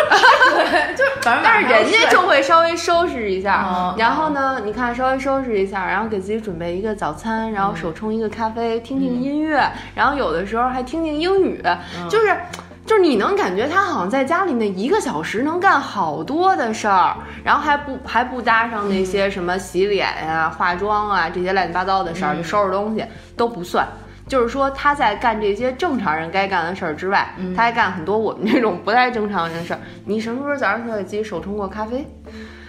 [0.98, 11.62] 就是反正但是人家就会稍微收拾一下，哦然后呢，你看稍微收拾一下，然后给自己准备一个早餐，然后手冲一个咖啡，听听音乐，然后有的时候还听听英语，
[12.10, 12.36] 就是。
[12.84, 23.06] 就是你能感觉他好像在家里那一个小时能干好多的事儿，然后还不还不搭上那些什么洗脸呀、化妆啊这些乱七八糟的事儿，就收拾东西
[23.38, 23.88] 都不算。
[24.28, 29.80] 就是说他在干这些正常人该干的事儿之外，他还干很多我们这种不太正常人的事儿。
[30.04, 32.06] 你什么时候早上起来给自己手冲过咖啡？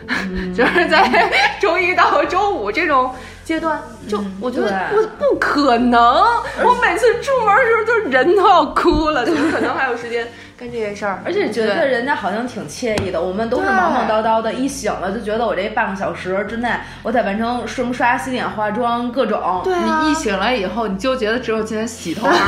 [0.54, 3.10] 就是在 周一到周五这种
[3.44, 6.00] 阶段，就我觉得不不可能。
[6.00, 11.20] 我每次出门的时候，就人都要哭了，怎么可能还有时间干这些事儿？
[11.24, 16.70] 而且觉得人家好像挺惬意的，我们都是对忙忙叨叨的，一醒了就觉得我这半个小时之内，
[17.02, 19.60] 我得完成什么刷牙、洗脸、化妆各种。
[19.64, 22.38] 对啊，你一醒来以后，你纠结的只有今天洗头 洗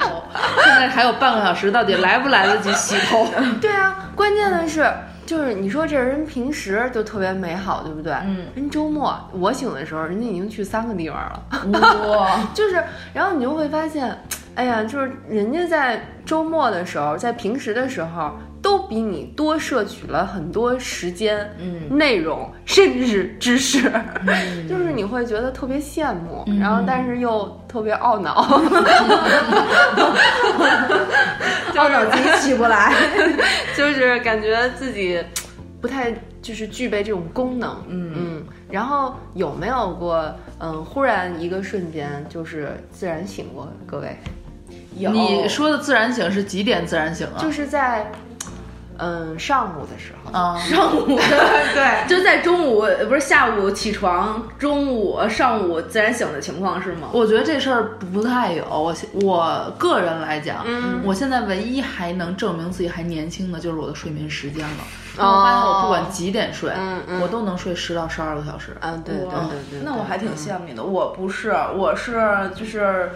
[0.00, 0.24] 头，
[0.64, 3.28] 现在还有半个小时，到底来不来得及洗头？
[3.60, 4.90] 对啊，关键的是。
[5.24, 8.12] 就是你说这人平时就特别美好，对不对？
[8.24, 11.42] 嗯，人周末我醒的时候，人家已经去三个地方了。
[12.18, 12.82] 哇， 就是，
[13.14, 14.16] 然后你就会发现，
[14.54, 23.82] 哎呀，就是人家在周末的时候，在平时的时候，都比你多摄取了很多时间、嗯内容，甚至是知识，
[24.70, 28.40] 就是你会觉得特别羡慕，然后但是又特别懊恼，
[31.74, 32.94] 懊恼自己起不来。
[33.76, 35.20] 就是感觉自己
[35.80, 44.16] 不太就是具备这种功能，嗯嗯，然后有没有过，嗯，忽然一个瞬间就是自然醒过，各位？
[44.98, 47.40] 有你说的自然醒是几点自然醒啊？
[47.40, 48.06] 就是在
[49.04, 51.06] 嗯上午的时候，啊，上午
[51.74, 57.08] 对，就在中午不是下午起床，中午上午自然醒的情况是吗？
[57.12, 58.64] 我觉得这事儿不太有。
[58.68, 64.84] 我现我个人来讲，嗯我现在唯一还能证明自己还年轻的就是我的睡眠时间了。
[65.18, 68.74] 哦我发现我不管几点睡，嗯嗯我都能睡十到十二个小时。
[68.80, 69.30] 嗯，对对对
[69.70, 70.82] 对，那我还挺羡慕你的。
[70.82, 73.10] 我不是，我是就是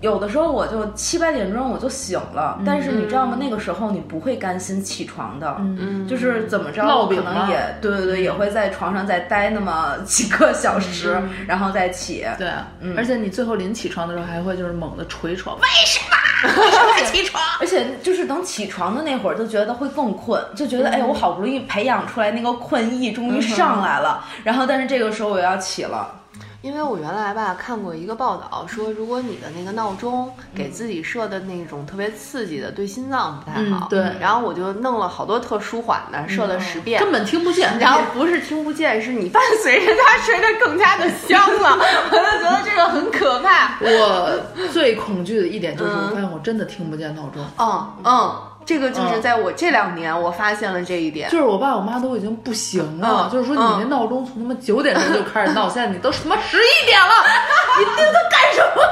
[0.00, 3.38] 有的时候我就七八点钟我就醒了，但是你知道吗？
[3.40, 12.26] 那个时候你不会甘心起床的，嗯就是怎么着，可能也对对对，也会在床上再待那么 几个小时，然后再起。
[12.36, 16.16] 对啊，而且你最后临起床的时候还会就是猛地捶床，为什么？
[16.44, 17.42] 为什么起床？
[17.58, 26.20] 而且就是等起床的那会儿，就觉得会更困，就觉得哎，我好不容易培养出来那个困意终于上来了，然后但是这个时候我要起了。
[26.64, 33.86] 因为我原来吧看过一个报道，说如果你的那个闹钟给自己设的那种特别刺激的，对心脏不太好。
[33.86, 36.98] 嗯对然后我就弄了好多特舒缓的，设了十遍。
[36.98, 37.78] 根本听不见。
[37.78, 41.76] 然后不是听不见，是你伴随着它睡得更加的香了，
[42.10, 43.76] 我就觉得这个很可怕。
[43.82, 44.40] 我
[44.72, 47.44] 最恐惧的一点就是，嗯我发现我真的听不见闹钟。
[47.58, 49.22] 嗯嗯，这个就是嗯。
[49.22, 51.30] 在我这两年我发现了这一点。
[51.30, 53.78] 就是我爸我妈都已经不行了，嗯就是说你嗯。
[53.80, 57.12] 那闹钟从他妈九点钟就开始闹，现在你都他妈十一点了，
[57.78, 58.82] 你盯它干什么？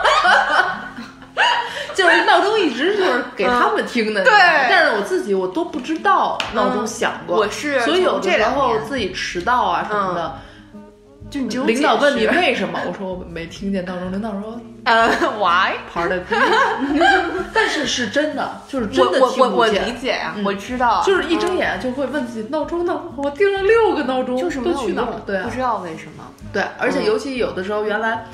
[1.94, 4.32] 就是闹钟一直就是给他们听的，对。
[4.70, 10.38] 但是我自己我都不知道闹钟响过，我是所以有的时候自己迟到啊什么的，
[11.40, 15.72] 就你领导问你为什么，我说我没听见闹钟，领导说呃，why？
[15.92, 16.34] 牌的逼，
[17.54, 26.24] 但是是真的，就是真的我我我我听不见理解呀，我知道，就是一睁嗯眼就会问自己闹钟呢，我定了六个闹钟，就是没有都去哪儿了用？，对啊不，知道为什么。
[26.52, 28.24] 对，而且嗯尤其有的时候原来。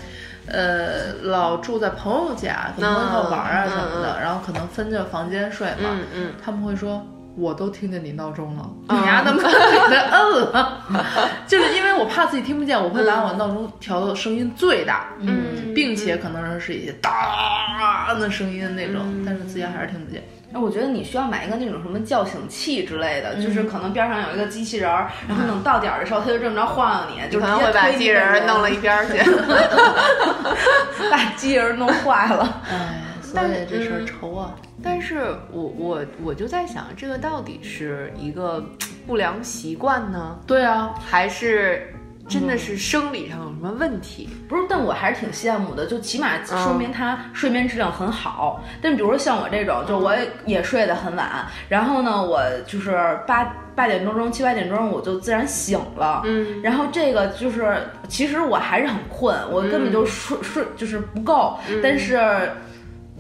[0.51, 7.07] 呃，老住在朋友家，跟朋友玩啊嗯什么的，嗯然后可能分着房间睡嘛，嗯嗯，他们会说，
[7.39, 10.83] 我都听见你闹钟了，嗯你丫的妈给他摁了，
[11.47, 15.73] 就是因为我怕自己听不见，我会把我闹钟调到声音最大，嗯。
[15.75, 19.23] 并且可能是一些哒的声音那种，嗯。
[19.25, 20.23] 但是自己还是听不见。
[20.53, 29.19] 哎，我觉得你需要买一个那种什么叫醒器之类的，就是可能边上有一个机器人儿，然后等到点儿的时候，它就这么着晃悠你，就可直接能会把机器人弄了一边儿去。
[31.11, 32.63] 把机器人儿弄坏了。
[32.71, 34.07] 哎，所但以这事儿嗯。
[34.07, 34.51] 愁啊。
[34.83, 38.65] 但是我我我就在想，这个到底是一个
[39.07, 41.93] 不良习惯呢，对啊，还是
[42.29, 44.29] 真的是生理上有什么问题？
[44.49, 48.63] 不是，但我还是挺羡慕的，就起码说明他睡眠质量很好。
[48.83, 56.23] 但比如说像我这种，就我也也睡得很晚，然后呢，我就是八八点多钟、七八点钟我就自然醒了。
[56.27, 62.51] 嗯，然后这个就是，其实我还是很困，我根本就睡、睡就是不够，但是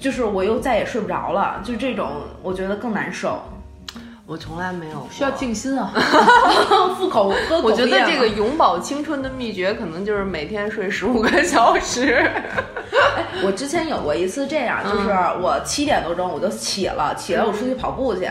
[0.00, 2.08] 就是我又再也睡不着了，就这种
[2.42, 3.42] 我觉得更难受。
[4.26, 5.90] 我从来没有需要静心啊。
[6.98, 12.30] 复口喝口我觉得这个永葆青春的秘诀，可能就是每天睡十五个小时。
[13.42, 15.08] 我之前有过一次这样，就是
[15.40, 18.28] 我七点多钟我就起了，起来我出去跑步去。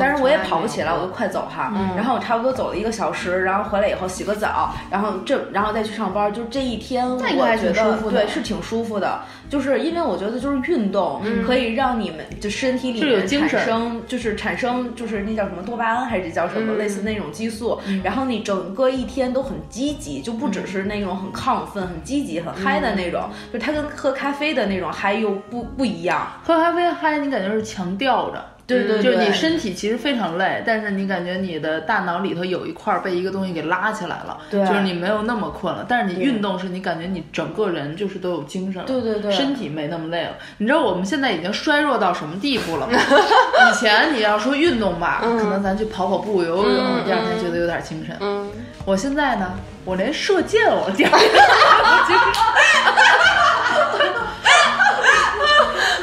[0.00, 1.72] 但是我也跑不起来，我就快走哈。
[1.96, 6.32] 然后我差不多走了一个小时，然后回来以后洗个澡，然后这然后再去上班。
[6.32, 9.20] 就这一天，我那个还觉得对是挺舒服的。
[9.48, 26.26] 就是因为我觉得就是运动可以让你们就身体里就有面精神产生就是产生就是那叫什么多巴胺还是叫什么类似那种激素，然后你整个一天都很积极，就不只是那种很亢奋、很积极、很嗨的那种，就它跟喝咖啡的那种嗨又不不一样。
[26.42, 28.44] 喝咖啡嗨，你感觉是强调着。
[28.66, 35.84] 对对对，就是你身体其实非常累，但是你感觉你的大脑里头有一块儿被一个东西给拉起来了，对就是你没有那么困了。
[35.86, 40.32] 但是你运动是你感觉你整个人就是都有精神了，对对对身体没那么累了。
[40.58, 42.98] 你知道我们现在已经衰弱到什么地步了吗？
[43.70, 48.16] 以前你要说运动吧，可能咱去跑跑步、游游泳，第二天觉得有点精神。
[48.20, 48.50] 嗯，
[48.86, 49.52] 我现在呢，
[49.84, 52.42] 我连射箭我第二天都有精神。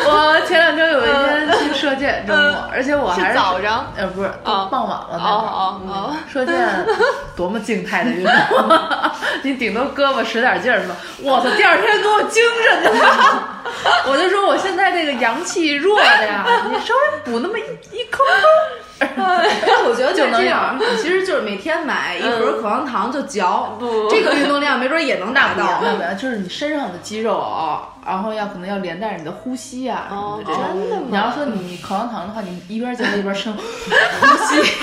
[0.14, 1.51] 我前两天有一天去
[1.92, 3.92] 射箭，周末，而且我还是早上？
[3.96, 5.52] 呃，不是，傍晚了那会儿。
[5.52, 6.56] 哦哦哦，射箭
[7.36, 8.80] 多么静态的运动，
[9.44, 10.96] 你顶多胳膊使点劲儿是吧？
[11.22, 12.92] 我操，第二天给我精神的，
[14.10, 17.64] 我就说我现在这个阳气弱的呀，你稍微补那么一
[17.98, 18.91] 一抠抠，但
[19.88, 23.78] 我觉得就这样，你其实就是每天买一盒口香糖就嚼，
[24.10, 25.82] 这个运动量没准也能达到。
[25.82, 30.64] 没有没有，就是你身上的肌肉啊，然后要可能要连带着你的呼吸啊什么的这种。
[30.74, 34.62] 真的吗你要说你口香糖的话，你一边嚼一边深 呼吸。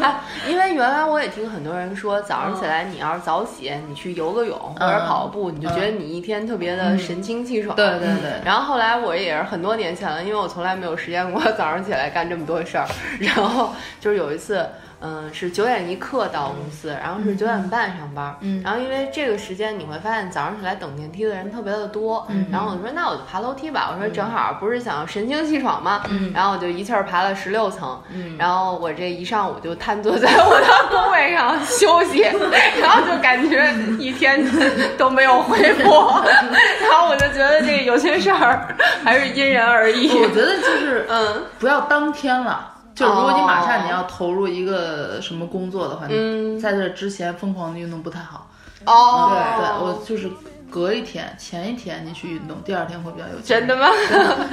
[0.00, 7.76] 哎，因为原来我也听很多人说，早上起来你要是早起，你去游个泳或者跑步，你就觉得你一天特别的神清气爽。
[7.76, 12.86] 对对对，然后后来我也是很多年前了，因为我从来没有实验过早上起来干这么多事儿。
[13.20, 14.66] 然后就是有一次，
[15.00, 18.36] 嗯，是九点一刻到公司，然后是九点半上班。
[18.40, 22.24] 嗯，然后因为这个时间你会发现早上起来等电梯的人特别的多。
[22.30, 23.90] 嗯，然后我就说那我就爬楼梯吧。
[23.92, 26.02] 我说正好不是想神清气爽嘛。
[26.08, 28.00] 嗯，然后我就一气儿爬了十六层。
[28.12, 32.20] 嗯，然后我这一上午就瘫坐在我的工位上休息，
[32.80, 34.44] 然后就感觉一天
[34.96, 35.82] 都没有恢复。
[36.80, 38.68] 然后我就觉得这个有些事儿
[39.02, 40.08] 还是因人而异。
[40.12, 42.68] 我觉得就是嗯，不要当天了。
[42.94, 48.50] 就如果你马上你要投入一个什么工作的话，你在这之前疯狂的运动不太好。
[48.84, 50.30] 哦，对对，我就是
[50.70, 53.44] 隔一天，前一天你去运动，第二天会比较有劲。
[53.44, 53.88] 真的吗？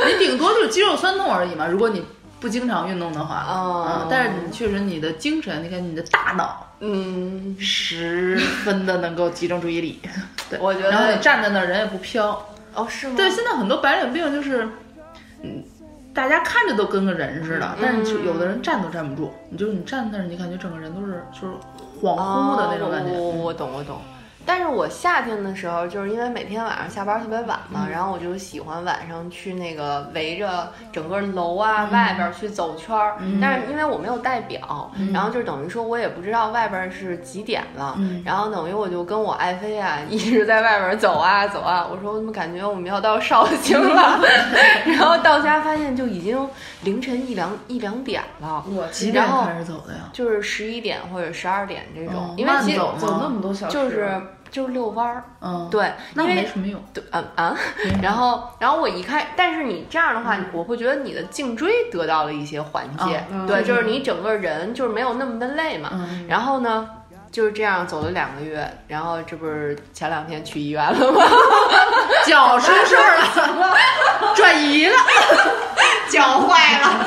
[0.07, 1.67] 你顶多就是肌肉酸痛而已嘛。
[1.67, 2.03] 如果你
[2.39, 9.99] 不经常运动的话，哦嗯，但是你确实你的精神，你看你的大脑嗯，十分的能够集中注意力。
[10.49, 12.27] 对，我觉得然后你站在那儿人也不飘。
[12.73, 13.15] 哦，是吗？
[13.17, 14.69] 对，现在很多白领病就是，
[15.41, 15.63] 嗯，
[16.13, 19.31] 大家看着都跟个人似的，但是就有的人站都站不住。
[19.49, 21.53] 你就是你站那儿，你感觉整个人都是就是
[22.01, 23.11] 恍惚的那种感觉。
[23.17, 24.01] 我懂，我懂。
[24.45, 33.15] 但是我夏天的时候，就是因为每天晚上下班特别晚嘛，嗯然后我就喜欢晚上去那个围着整个楼啊、嗯外边去走圈儿。
[33.41, 41.85] 但是因为我没有带表，然后就等于说我也不知道外边是几点了，嗯然后等于我就跟我爱妃啊一直在外边走啊 走啊。
[41.89, 44.19] 我说我怎么感觉我们要到绍兴了？
[44.85, 46.47] 然后到家发现就已经
[46.83, 48.63] 凌晨一两一两点了。
[48.69, 50.09] 我几点开始走的呀？
[50.13, 56.81] 就是十一点或者十二点这种，哦因为其实慢走吗走那么多小时，就是就是遛弯儿，嗯，，对，那因为没什么用。
[56.93, 57.55] 对，嗯啊，
[58.01, 65.89] 然后然后我一开，但是你这样的话，我会觉得你的颈椎得到了一些缓解，嗯对，就是你整个人就是没有那么的累嘛。
[65.93, 66.89] 嗯然后呢，
[67.31, 71.23] 就是这样走了两个月，然后这不是前两天去医院了吗？
[72.25, 73.75] 脚出事儿了，怎 么
[74.35, 74.95] 转移了？
[76.09, 77.05] 脚坏了，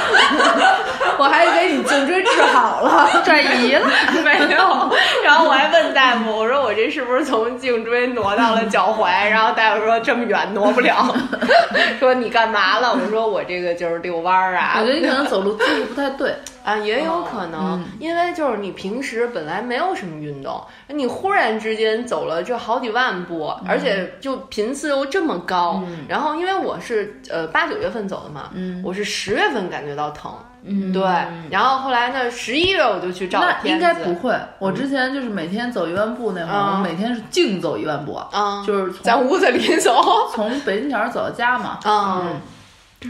[1.19, 3.09] 我还以为你颈椎治好了。
[3.25, 3.89] 转移了。
[4.25, 4.91] 没有。
[5.25, 9.29] 然后我还问大夫，我说我这是不是从颈椎挪到了脚踝？
[9.29, 11.15] 然后大夫说这么远挪不了，
[11.99, 12.93] 说你干嘛了？
[12.95, 14.77] 我说我这个就是遛弯儿啊。
[14.79, 16.35] 我觉得你可能走路姿势不太对。
[16.65, 17.85] 啊，也有可能，嗯。
[17.99, 30.33] 因为就是你平时本来没有什么运动，你忽然之间走了这好几万步，嗯而且就频次又这么高，然后因为我是呃八九月份走的嘛，嗯我是十月份感觉到疼，
[30.65, 30.93] 嗯。
[30.93, 31.03] 对，
[31.51, 34.35] 然后后来呢十一月我就去照了片那应该不会。
[34.59, 42.41] 我之前就是每天走一万步那会儿，嗯我每天是净走一万步，啊，就是在屋子里走，从北京桥走到家嘛，嗯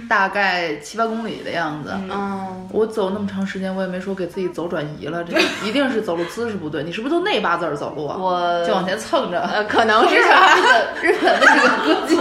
[0.09, 1.91] 大概七八公里的样子。
[2.11, 6.83] 嗯，我走那么长时间，我也没说给自己走转移了，这 一定是走路姿势不对。
[6.83, 8.17] 你是不是都内八字儿走路啊？
[8.19, 12.19] 我就往前蹭着，呃可能是日本那个日本那个歌姬。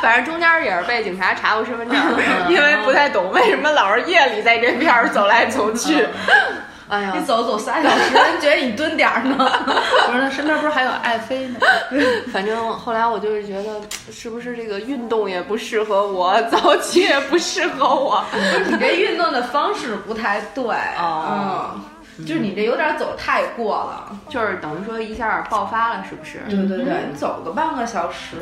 [0.00, 1.98] 反正中间也是被警察查过身份证，
[2.48, 6.06] 因为不太懂为什么老是夜里在这片儿走来走去。
[6.88, 9.36] 哎呀你，走走仨小时，人觉得你蹲点儿呢。
[10.06, 11.60] 不是，那身边不是还有爱妃呢？
[12.32, 18.24] 反正后来我就是觉得，是不是这个运动也不适合我，早起也不适合我。
[18.68, 20.64] 你这运动的方式不太对，
[20.98, 21.80] 哦嗯，
[22.26, 24.16] 就是你这有点走太过了。
[24.28, 26.40] 就是等于说一下爆发了，是不是？
[26.48, 28.36] 对对对，你走个半个小时，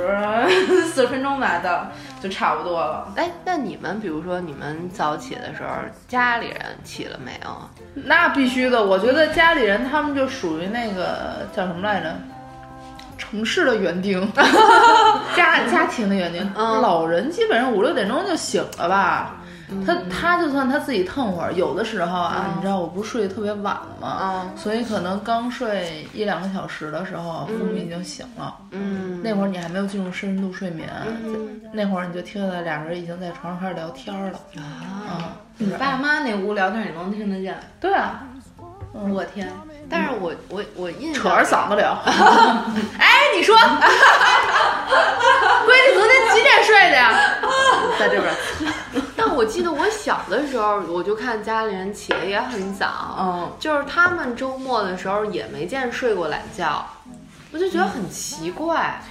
[0.93, 1.89] 四十分钟吧的
[2.21, 3.13] 就差不多了。
[3.17, 5.69] 哎，那你们比如说你们早起的时候，
[6.09, 7.51] 家里人起了没有？
[7.95, 12.15] 那必须的，我觉得家里人他们就属于那个叫什么来着？
[13.19, 14.31] 城市的园丁，
[15.35, 16.43] 家家庭的园丁。
[16.55, 19.37] 嗯老人基本上五六点钟就醒了吧。
[19.85, 28.55] 他他就算他自己腾会儿，有的时候啊，你知道我不是睡得特别晚嘛，嗯所以可能刚睡一两个小时的时候，父母已经醒了。
[28.71, 30.89] 嗯，那会儿你还没有进入深度睡眠，
[31.25, 34.39] 嗯那会儿你就听到俩人已经在床上开始聊天了。
[34.57, 37.59] 啊，你爸妈那屋聊天你能听得见？
[37.81, 38.23] 对啊，
[38.93, 39.53] 我天，
[39.91, 41.97] 但是我我我印象扯着嗓子聊。
[42.99, 43.57] 哎，你说，
[45.67, 47.13] 闺女昨天几点睡的呀？
[47.99, 48.33] 在这边。
[49.27, 56.87] 但我记得我小的时候，我就看家里人起的也很早，嗯，就是他们周末的时候也没见睡过懒觉，
[57.53, 59.03] 我就觉得很奇怪。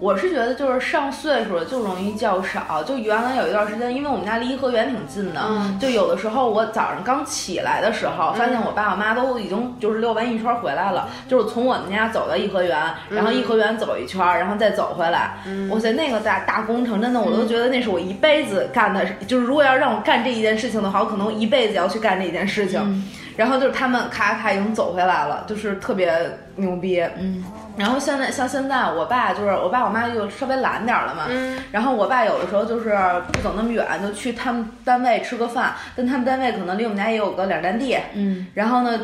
[0.00, 12.76] 我是觉得就是上岁数了就容易觉少，就原来有一段时间，因为我们家离颐和园挺近的，嗯就有的时候我早上刚起来的时候，发现我爸我妈都已经就是溜完一圈回来了，就是从我们家走到颐和园，
[13.08, 15.36] 然后颐和园走一圈，然后再走回来。
[15.70, 23.04] 哇塞，那个大大工程，真的我都觉得那是我一辈子干的，就是如果要让我干这一件事情的话，我可能一辈子要去干这一件事情。
[23.36, 26.12] 然后就是他们咔咔已经走回来了，就是特别
[26.56, 27.00] 牛逼。
[27.18, 27.44] 嗯，
[27.76, 31.24] 然后现在像现在，我爸就是我爸我妈就稍微懒点儿了嘛。
[31.28, 31.58] 嗯。
[31.72, 32.96] 然后我爸有的时候就是
[33.32, 37.96] 不走那么远，就去他们单位吃个饭，但他们单位可能离我们家也有个两站地。
[38.14, 38.46] 嗯。
[38.54, 39.00] 然后呢，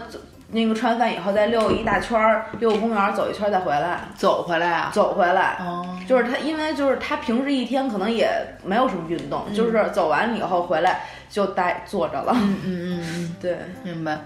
[0.52, 4.00] 那个吃完饭以后再溜一大圈儿，溜公园走一圈再回来。
[4.14, 4.90] 走回来啊？
[4.92, 5.56] 走回来。
[5.60, 5.84] 哦。
[6.08, 8.28] 就是他，因为就是他平时一天可能也
[8.64, 12.32] 没有什么运动，就是走完以后回来就待坐着了。
[12.34, 14.20] 嗯嗯嗯嗯， 对，明白。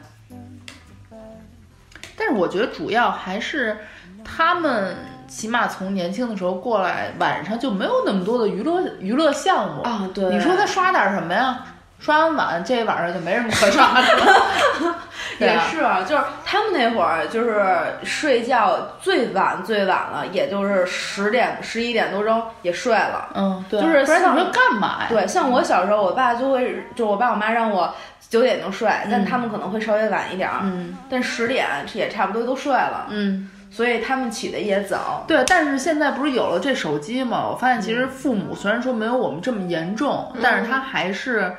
[2.17, 3.77] 但是我觉得主要还是
[4.25, 10.09] 他们起码从年轻的时候过来，晚上就没有那么多的娱乐娱乐项目啊。
[10.15, 11.67] 对，你说他刷点什么呀？
[11.99, 14.97] 刷完碗，这晚上就没什么可刷的了。
[15.41, 17.65] 也是，啊就是他们那会儿就是
[18.05, 23.31] 睡觉最晚最晚了，也就是十点十一点多钟也睡了。
[23.35, 25.07] 嗯，对，就是不然你说干嘛呀？
[25.09, 27.93] 对，像我小时候，我爸就会，就我爸我妈让我
[28.29, 30.61] 九点就睡，但他们可能会稍微晚一点儿。
[30.63, 33.07] 嗯，但十点也差不多都睡了。
[33.09, 35.25] 嗯，所以他们起的也早。
[35.27, 37.49] 对，但是现在不是有了这手机嘛？
[37.51, 41.53] 我发现其实父母虽然说没有我们这么严重，但是他还是。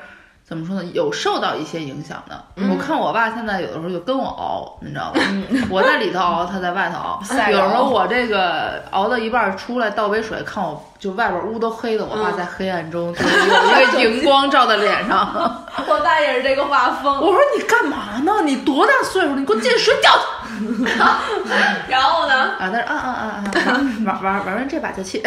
[0.48, 0.84] 怎么说呢？
[0.94, 2.40] 有受到一些影响的。
[2.70, 5.20] 我看我爸现在有的时候就跟我熬，你知道吗？
[5.68, 7.20] 我在里头熬，他在外头熬。
[7.50, 15.66] 有时候我这个熬到一半出来倒杯水，看我就外边屋都黑的，我爸在黑暗中就有一个 荧光照在脸上。
[15.88, 17.20] 我爸也是这个画风。
[17.20, 18.42] 我说你干嘛呢？
[18.44, 19.36] 你多大岁数了？
[19.36, 20.84] 你给我进睡觉去。
[21.88, 22.52] 然后呢？
[22.58, 23.50] 啊，他说啊啊啊啊，
[24.06, 25.20] 玩玩玩完这把就去，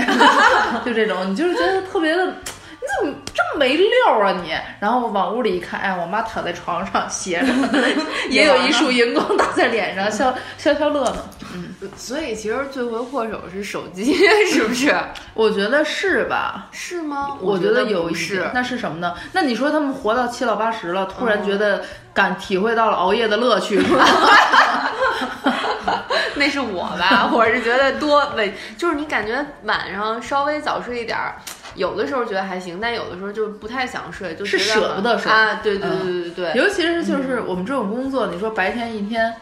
[0.85, 2.33] 就这种，你就是觉得特别的。
[3.57, 3.89] 没溜
[4.21, 4.53] 啊你？
[4.79, 7.53] 然后往屋里一看，哎，我妈躺在床上歇着，
[8.29, 11.17] 也有一束荧光打在脸上，消消消乐呢。
[11.53, 14.13] 嗯，所以其实罪魁祸首是手机，
[14.51, 14.95] 是不是？
[15.33, 16.67] 我觉得是吧？
[16.71, 17.37] 是吗？
[17.41, 18.49] 我觉得有一是。
[18.53, 19.15] 那是什么呢？
[19.33, 21.83] 那你说他们活到七老八十了，突然觉得
[22.13, 24.05] 感体会到了熬夜的乐趣吗？
[26.35, 31.35] 那是我吧，我是觉得多为，就是你感觉晚上稍微早睡一点儿。
[31.79, 35.61] 有的时候觉得还行，但有的时候就不太想睡，就是舍不得睡啊！
[35.63, 39.33] 对对对对对对，尤其是就是我们这种工作，你说白天一天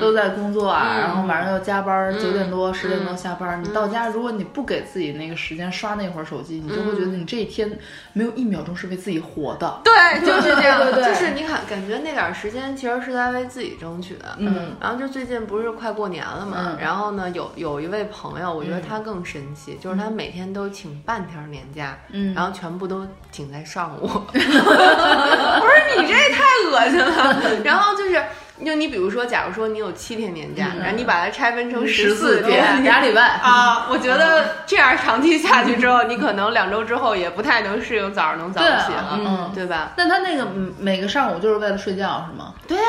[0.00, 7.76] 都在工作啊，然后晚上又加班，九点多十点多下班，你到家如果你不给自己那个时间刷那会儿手机，你就会觉得你这一天
[8.12, 9.80] 没有一秒钟是为自己活的。
[9.82, 14.36] 对，就是这样，对对，就是你感感觉那点时间其实是在为自己争取的。
[14.38, 21.79] 嗯，然后就最近不是快过年了嘛，然后呢有有一位朋友，我觉得他更神奇，就是他每天都请半天年假。
[22.10, 24.02] 嗯，然后全部都顶在上午。
[24.08, 27.40] 我说你这也太恶心了。
[27.64, 28.22] 然后就是，
[28.64, 39.92] 就你比如说，假如说你有七天年假，然后你把它拆分成十四天，俩礼拜啊，我觉得这样长期下去之后，你可能两周之后也不太能适应早上能早起了，嗯，对吧？
[39.96, 40.46] 那他那个
[40.78, 42.52] 每个上午就是为了睡觉是吗？
[42.68, 42.84] 对呀，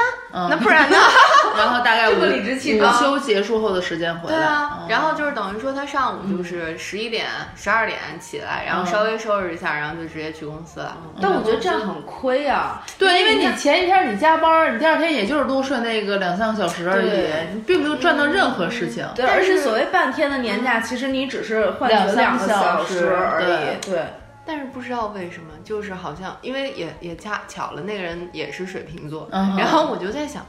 [0.50, 0.98] 那不然呢？
[1.58, 4.38] 然后大概午理直气壮，午休结束后的时间回来。
[4.38, 10.98] 对啊，然后就是等于说他上午就是十一点、十二点起来，然后稍微收拾一下，然后就直接去公司了。
[11.22, 12.82] 但我觉得这样很亏啊。
[12.98, 19.06] 对，因为你前一天你加班，你第二天也就是多睡那个两三个小时而已，你并没有赚到任何事情。
[19.16, 23.86] 对，而且所谓半天的年假，其实你只是换取两个小时而已。
[23.86, 24.02] 对。
[24.44, 30.44] 但是不知道为什么，就是好像因为也也恰巧了，那个人也是水瓶座，然后我就在想，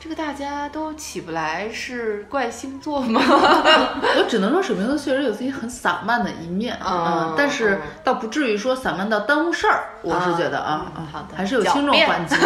[0.00, 3.20] 这个大家都起不来是怪星座吗？
[4.16, 9.84] 我只能说水瓶座确实有自己很散漫的一面，嗯，但是倒不至于说散漫到耽误事儿。
[10.02, 12.42] 我是觉得啊啊，好的，还是有轻重缓急的。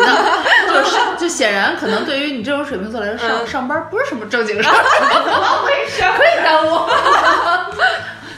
[0.66, 4.72] 就是就显然可能对于你这种水瓶座来说，上上班不是什么正经事儿，
[5.22, 6.00] 怎么回事？
[6.16, 6.70] 可以耽误。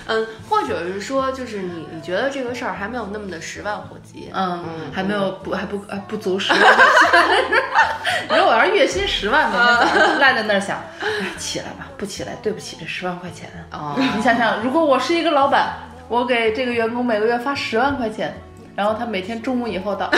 [0.07, 6.61] 嗯，或者是说，就是你你觉得这个事儿还没有那么的十万火急，嗯，还没有不还不还不足十万。
[8.28, 13.48] 你说我要是月薪十万，每天早上赖在那儿想，哎，起来吧，不起来对不起这十万块钱。
[13.72, 15.74] 哦，你想想，如果我是一个老板，
[16.09, 18.34] 我给这个员工每个月发十万块钱，
[18.76, 20.11] 然后他每天中午以后到，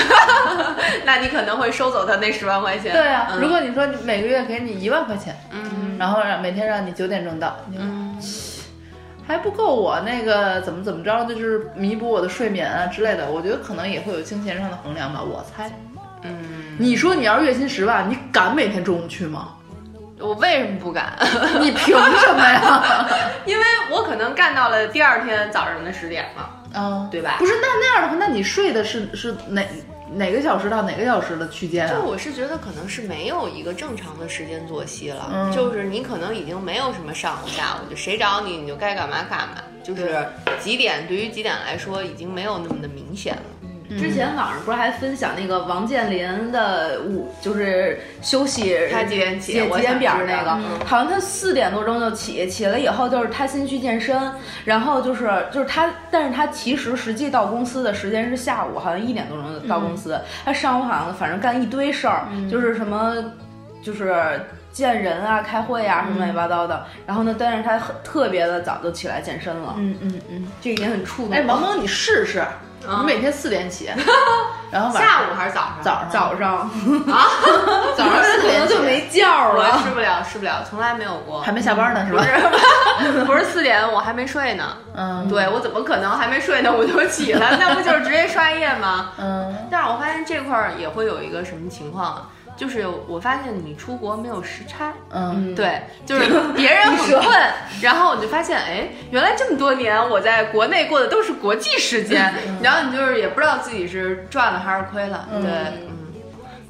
[1.04, 2.92] 那你可能会收走他那十万块钱。
[2.92, 8.05] 对啊，如果你说你每个月给你一万块钱，嗯，然后让每天让你九点钟到，嗯。
[9.26, 13.30] 还不够我那个怎么怎么着，就是弥补我的睡眠啊之类的。
[13.30, 15.70] 我觉得可能也会有金钱上的衡量吧，我猜。
[16.22, 19.48] 嗯，你说你要是月薪十万，你敢每天中午去吗？
[20.18, 21.12] 我为什么不敢？
[21.60, 23.06] 你凭什么呀？
[23.44, 27.36] 因为我可能干到了第二天早上的十点嘛，嗯，对吧？
[27.38, 29.62] 不是，那那样的话，那你睡的是是哪？
[30.14, 31.94] 哪个小时到哪个小时的区间啊？
[31.94, 40.26] 就我是觉得可能是没有一个正常的时间作息了，就是你可能已经没有什么上午下午，就谁找你你就该干嘛干嘛，就是
[40.60, 43.42] 几点对于几点来说已经没有那么的明显了。
[43.90, 50.50] 之前网上不是还分享那个王健林的午，就是休息他几点起几点表那个，
[50.84, 54.18] 好像他四点多钟就起，起了以后就是他先去健身，
[54.64, 63.14] 然后就是就是他，但是他其实实际到公司的时间是下午，好像一点多钟就到公司，他上午好像反正干一堆事儿，就是什么
[63.82, 64.40] 就是。
[64.76, 66.84] 见人啊，开会啊，什么乱七八糟的。
[67.06, 69.74] 然后呢，但是他很特别的早就起来健身了。
[69.78, 71.32] 嗯嗯嗯，这一点很触动。
[71.32, 72.46] 哎，萌萌，你试试，嗯
[72.80, 73.90] 你每天四点起，
[74.70, 75.82] 然后晚上下午还是早上？
[75.82, 77.26] 早上早上啊
[77.96, 79.80] 早上 四点就没觉了。
[79.82, 81.40] 吃不了，吃不了，从来没有过。
[81.40, 82.22] 还没下班呢，是吧？
[83.26, 84.64] 不是四点，我还没睡呢。
[84.94, 87.56] 嗯对我怎么可能还没睡呢我就起了？
[87.58, 89.10] 那不就是直接刷夜吗？
[89.18, 92.22] 嗯，但是我发现这块儿也会有一个什么情况啊，
[92.56, 97.36] 就是我发现你出国没有时差，嗯，对，就是别人很困，
[97.82, 102.32] 然后我就发现，哎，原来这么多年我在国内过的都是国际时间，
[102.62, 105.50] 然后你就是也不知道自己是赚了还是亏了，对，
[105.82, 105.96] 嗯。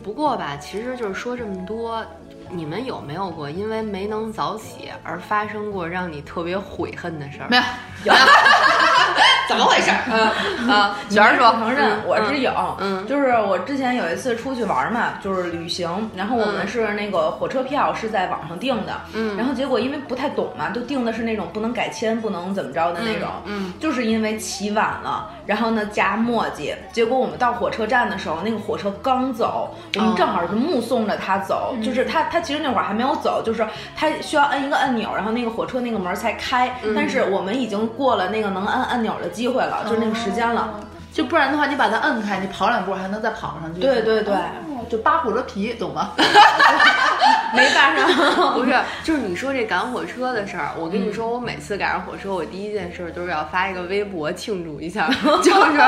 [0.02, 2.04] 不过吧，其实就是说这么多。
[2.48, 7.48] 你们有没有过因为没能早起而发生过让你特别悔恨的事儿？
[7.50, 7.56] 没
[8.04, 8.14] 有，
[9.48, 9.90] 怎么回事？
[10.10, 13.06] 嗯 啊，璇儿说，承认我是有，嗯。
[13.06, 19.36] 就是我之前有一次出去玩嘛，就是旅行，然后我们是那个火车票是在网上订的，嗯。
[19.36, 40.80] 然后结果因为不太懂嘛，就订的是那种不能改签、不能怎么着的那种，嗯就是因为起晚了，然后呢加墨迹，结果我们到火车站的时候，那个火车刚走，我们正好是目送着他走，就是他他其实那会儿还没有走，就是他需要摁一个按钮，然后那个火车那个门才开，但是我们已经过了那个能按按钮的机会了，就是那个时间了。
[41.12, 43.80] 就不然的话，你把它摁开，你跑两步还能再跑上去。
[43.80, 44.40] 对对对哦
[44.88, 46.12] 就扒火车皮，懂吗？
[47.54, 48.06] 没扒上。
[48.54, 55.08] 不是，就是你说这赶火车的事儿，我跟你说，我每次赶上火车，我第一件事都是要发一个微博庆祝一下，
[55.42, 55.80] 就是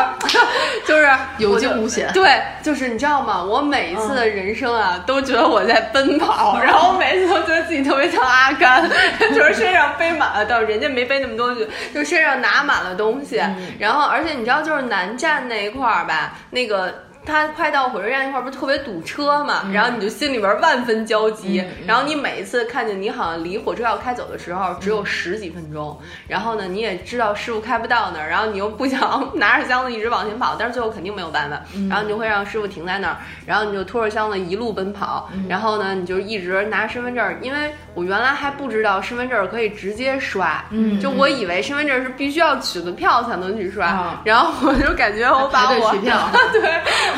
[0.87, 3.43] 就是有惊无险对，就是你知道吗？
[3.43, 8.89] 我每一次的人生啊，都觉得我在奔跑，然后我每次都觉得自己特别像阿甘，
[9.35, 11.61] 就是身上背满了，但人家没背那么多，就
[11.93, 13.43] 就身上拿满了东西，
[13.79, 17.08] 然后而且你知道，就是南站那一块儿吧，那个。
[17.29, 31.61] 他快到火车站那块儿不是特别堵车嘛，然后你就心里边万分焦急，然后你每一次看见你好像离火车要开走的时候只有十几分钟，然后呢你也知道师傅开不到那儿，然后你又不想拿着箱子一直往前跑，但是最后肯定没有办法，
[31.91, 40.65] 然后你就会让师傅停在那儿，然后你就拖着箱子一路奔跑，然后呢你就一直拿身份证，因为我原来还不知道身份证可以直接刷，
[41.01, 44.23] 就我以为身份证是必须要取的票才能去刷，啊。
[44.25, 46.17] 然后我就感觉我把我取票。
[46.53, 46.63] 对，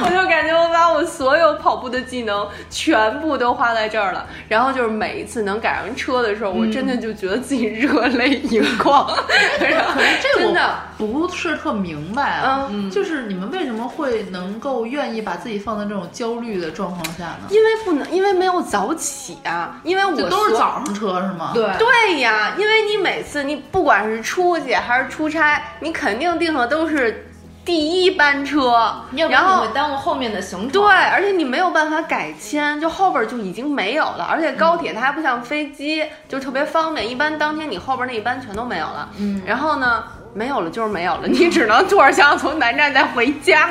[0.02, 4.26] 我就感觉我把我所有跑步的技能全部都花在这儿了。
[4.48, 9.06] 然后就是每一次能赶上车的时候，我真的就觉得自己热泪盈眶。
[9.60, 17.48] 然后这真的，不是特明白啊，嗯就是你们为什么会能够愿意把自己放在这种焦虑的状况下呢？
[17.50, 21.50] 因为不能，因为没有早起啊，因为我都是早上车是吗？
[21.54, 27.29] 对对呀，因为你每次你不管是出去还是出差，你肯定定的都是
[27.64, 30.70] 第一班车，然后耽误后面的行程。
[30.70, 34.24] 对，而且你没有办法改签，就后边就已经没有了。
[34.24, 37.08] 而且高铁它还不像飞机，就特别方便。
[37.08, 39.10] 一般当天你后边那一班全都没有了。
[39.18, 40.02] 嗯，然后呢，
[40.32, 43.68] 没有了就是没有了， 你只能坐着箱子从南站再回家。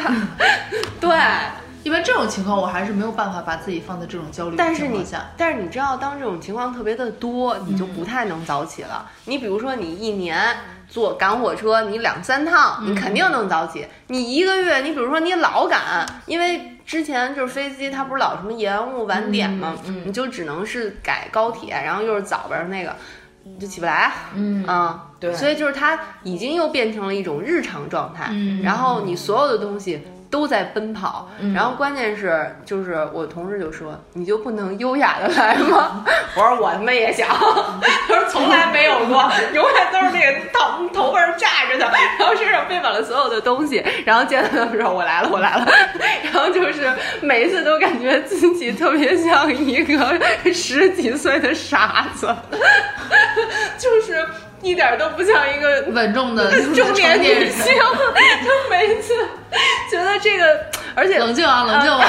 [1.02, 1.18] 对，
[1.84, 5.20] 一般这种情况我还是没有办法把自己放在这种焦虑的但是你想。
[5.36, 9.10] 但是你知道，当这种情况特别的多，你就不太能早起了。
[9.26, 10.40] 你比如说，你一年
[10.90, 13.86] 坐赶火车，你两三趟，你肯定能早起。
[14.08, 22.96] 你一个月，你比如说你老赶，因为之前就是飞机它不是老什么延误晚点嘛，你就只能是改高铁，然后又是早班儿那个。
[23.60, 36.06] 就起不来，嗯啊，对所以就是它已经又变成了一种日常状态，嗯然后你所有的东西都在奔跑，然后关键是就是我同事就说你就不能优雅的来吗？
[36.36, 37.28] 我说我他妈也想，
[38.08, 41.86] 他说从来没有过，永远都是那个头头发是炸着的，
[42.20, 45.66] 然后身上背满了所有的东西，然后见到他们说我来了我来了，
[46.24, 50.20] 然后就是每一次都感觉自己特别像一个
[50.54, 52.28] 十几岁的傻子，
[53.80, 54.28] 就是
[54.62, 59.26] 一点都不像一个稳重的中年女性，就每一次觉
[60.12, 62.00] 得这个，而且冷静啊，冷静啊！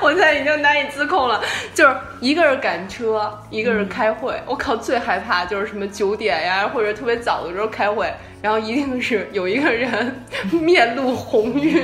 [0.00, 1.40] 我 我现在已经难以自控了，
[1.74, 4.40] 就是一个人赶车，一个人开会。
[4.46, 8.12] 我靠，最害怕就是什么九点呀，或者特别早的时候开会，
[8.42, 11.82] 然后一定是有一个人面露红晕，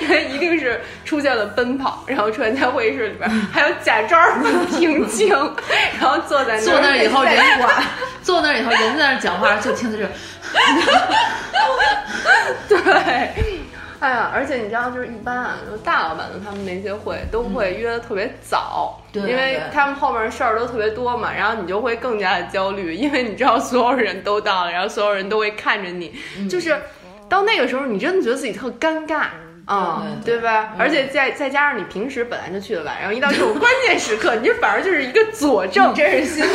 [0.00, 5.28] 因为一定是出现了奔跑，然后出现在会议室里边，还有假装很平静，
[6.00, 7.84] 然后坐在那儿坐那儿以后人在管，
[8.22, 10.10] 坐那儿以后人在那儿讲话，就听着这个，
[12.68, 12.78] 对，
[14.00, 26.14] 哎呀，而且你知道，就是一般啊，就大老板的他们那些会都会约的特别早，对因为他们后面的事儿都特别多嘛，然后你就会更加的焦虑，因为你知道所有人都到了，然后所有人都会看着你，
[26.48, 26.78] 就是
[27.28, 29.26] 到那个时候，你真的觉得自己特尴尬。
[29.68, 30.72] 啊、对对吧？
[30.78, 36.50] 而且再再加上你平时本来就去的晚，然后一到这种关键时刻，你这反而就是一个佐证，真是心虚。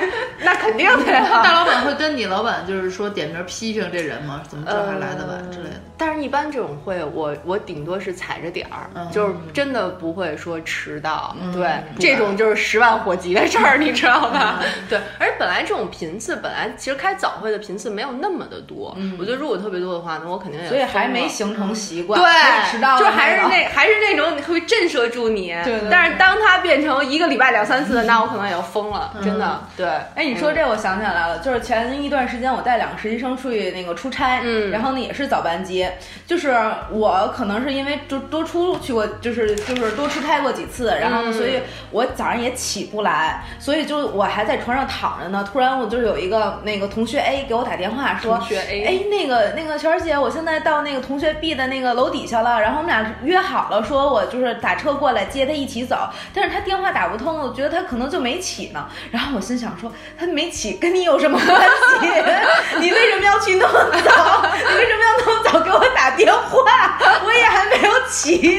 [0.42, 1.42] 那肯定的呀。
[1.44, 4.40] 大老板会跟你老板就是说点名批评这人吗？
[4.48, 5.80] 怎么这还来的晚之类的？
[5.96, 11.34] 但是，一般这种会，我我顶多是踩着点儿，嗯就是真的不会说迟到。
[11.52, 11.68] 对，
[11.98, 14.60] 这种就是十万火急的事儿， 你知道吧？
[14.62, 18.96] 嗯对，而且本来这种频次，本来其实开早会的频次没有那么的多。
[19.18, 25.54] 我觉得如果特别多的话，那我肯定也所以还没形成习惯，对迟到就还是那还是那种会震慑住你。
[25.64, 29.60] 对对但是当它变成一个礼拜两三次的，那我可能也要疯了，真的。
[29.76, 29.86] 对。
[30.14, 35.83] 哎，你说这我想起来了，就是前一段时间我带两个实习生出去那个出差，嗯然后呢也是早班机，
[36.26, 36.54] 就是
[36.90, 41.60] 我可能是因为就多出去过，就是就是多出差过几次，然后所以
[41.90, 58.86] 我早上也起不来，所以就我还在床上躺着呢，突然我就是有一个那个同学 A 给我打电话说，同学 A 哎，那个那个璇儿姐，我现在到那个同学 B 的那个楼底下了，然后我们俩约好了，说我就是打车过来接他一起走，但是他电话打不通，我觉得他可能就没起呢。
[59.10, 62.08] 然后我心想说，他没起跟你有什么关系？
[62.80, 63.72] 你为什么要去那么
[64.04, 64.42] 早？
[64.54, 66.98] 你为什么要那么早给我打电话？
[67.24, 68.58] 我也还没有起。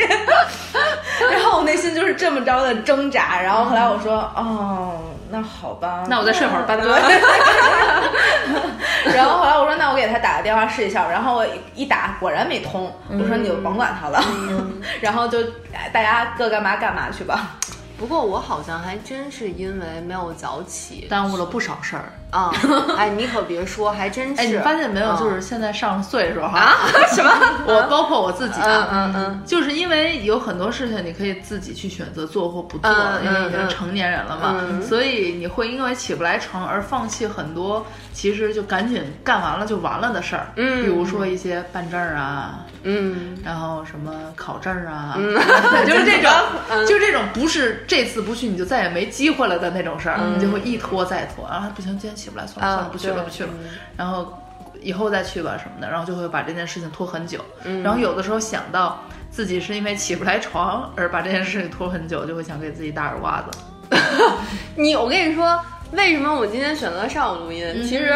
[1.31, 3.41] 然后我内心就是这么着的挣扎。
[3.41, 4.99] 然后后来我说，哦，
[5.29, 6.77] 那好吧，那我再睡会儿班。
[9.13, 11.07] 然后后来我说，那我给他打个电话试一下。
[11.09, 12.91] 然后我一打，果然没通。
[13.09, 14.23] 我说你就甭管他了，
[15.01, 15.39] 然后就
[15.73, 17.51] 哎大家各干嘛干嘛去吧。
[17.97, 22.11] 不过我好像还真是因为没有早起耽误了不少事儿。
[22.31, 22.51] 啊！
[22.97, 24.41] 哎，你可别说，还真是。
[24.41, 25.07] 哎，你发现没有？
[25.11, 26.75] 嗯就是现在上了岁数哈，啊
[27.15, 27.31] 什么？
[27.65, 43.37] 我包括我自己啊，嗯嗯就是因为有很多事情你可以自己去选择做或不做，嗯因为已经成年人了嘛，嗯所以你会因为起不来床而放弃很多其实就赶紧干完了就完了的事儿，嗯比如说一些办证儿啊，嗯。
[43.43, 45.33] 然后什么考证儿啊，嗯。
[45.85, 46.31] 就是这种，
[46.69, 46.85] 嗯。
[46.87, 53.49] 就这种不是这次不去你就再也没机会了的那种事儿，你就会一拖再拖，啊不行，今天起不来，算了算了，啊不去了不去了，
[53.97, 54.41] 然后
[54.81, 57.83] 以后再去吧什么的，然后就会把这件事情拖很久，嗯。
[57.83, 63.57] 然后有的时候想到自己是因为起不来床而把这件事情拖很久，就会想给自己打耳刮子。
[64.75, 65.59] 你我跟你说，
[65.91, 67.65] 为什么我今天选择上午录音？
[67.75, 67.83] 嗯。
[67.83, 68.15] 其实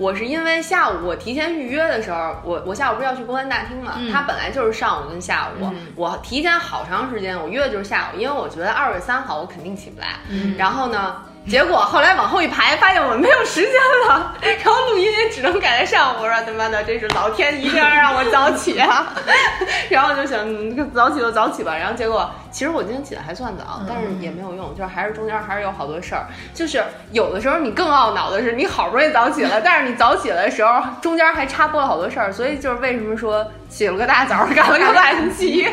[0.00, 10.08] 我是因为下午我提前预约的时候，我我下午不是要去公安大厅嘛，嗯本来就是上午跟下午，我提前好长时间我约的就是下午，因为我觉得二月三号我肯定起不来。
[10.30, 11.16] 嗯然后呢？
[11.48, 13.72] 结果后来往后一排，发现我没有时间
[14.06, 16.18] 了， 然后录音也只能改在上午。
[16.20, 19.10] 我说他妈的，这是老天一定要让我早起啊！
[19.88, 21.74] 然后就想嗯早起就早起吧。
[21.74, 26.26] 然后结果其实我今天起的还算早，但是也没有用，就是还是中间还是有好多事儿。
[26.52, 26.82] 就是
[27.12, 32.32] 有的时候你更懊恼的是，你好不容易早起了， 但是你早起来的时候，中间还插播了好多事儿。
[32.32, 35.66] 所以就是为什么说起了个大早，赶了个晚集。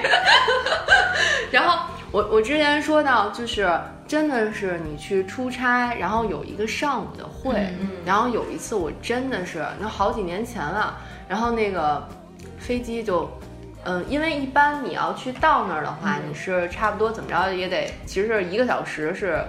[1.51, 3.69] 然后我我之前说到，就是
[4.07, 7.67] 真的是你去出差，然后有一个上午的会，
[8.05, 10.97] 然后有一次我真的是那好几年前了，
[11.27, 12.07] 然后那个
[12.59, 13.29] 飞机就。
[13.85, 19.41] 嗯，因为一般你要去到那儿的话，你是差不多怎么着也得，其实是一个小时是，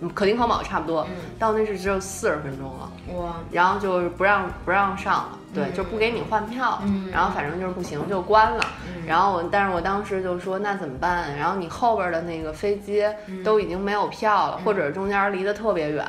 [0.00, 1.06] 嗯可丁可卯差不多，
[1.38, 2.90] 到那是只有四十分钟了。
[3.14, 8.64] 哇，然后就是不让不让上了，对，就不给你换票，然后反正就是不行就关了。
[9.06, 11.36] 然后我，但是我当时就说那怎么办？
[11.36, 13.04] 然后你后边的那个飞机
[13.44, 16.04] 都已经没有票了，或者中间离得特别远。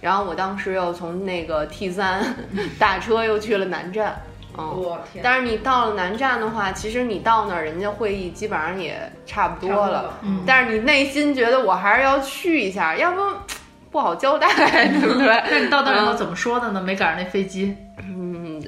[0.00, 2.22] 然后我当时又从那个 T 三
[2.78, 4.27] 打车又去了南站，嗯。
[4.64, 9.76] 我天，但是你到了南站的话，其实你到那儿，人家会议基本上也差不多了。
[9.76, 13.20] 多了嗯但是你内心觉得我还是要去一下，要不
[13.90, 14.48] 不好交代，
[14.88, 15.26] 对不对？
[15.50, 16.80] 那你到那儿以后嗯怎么说的呢？
[16.80, 18.60] 没赶上那飞机，嗯，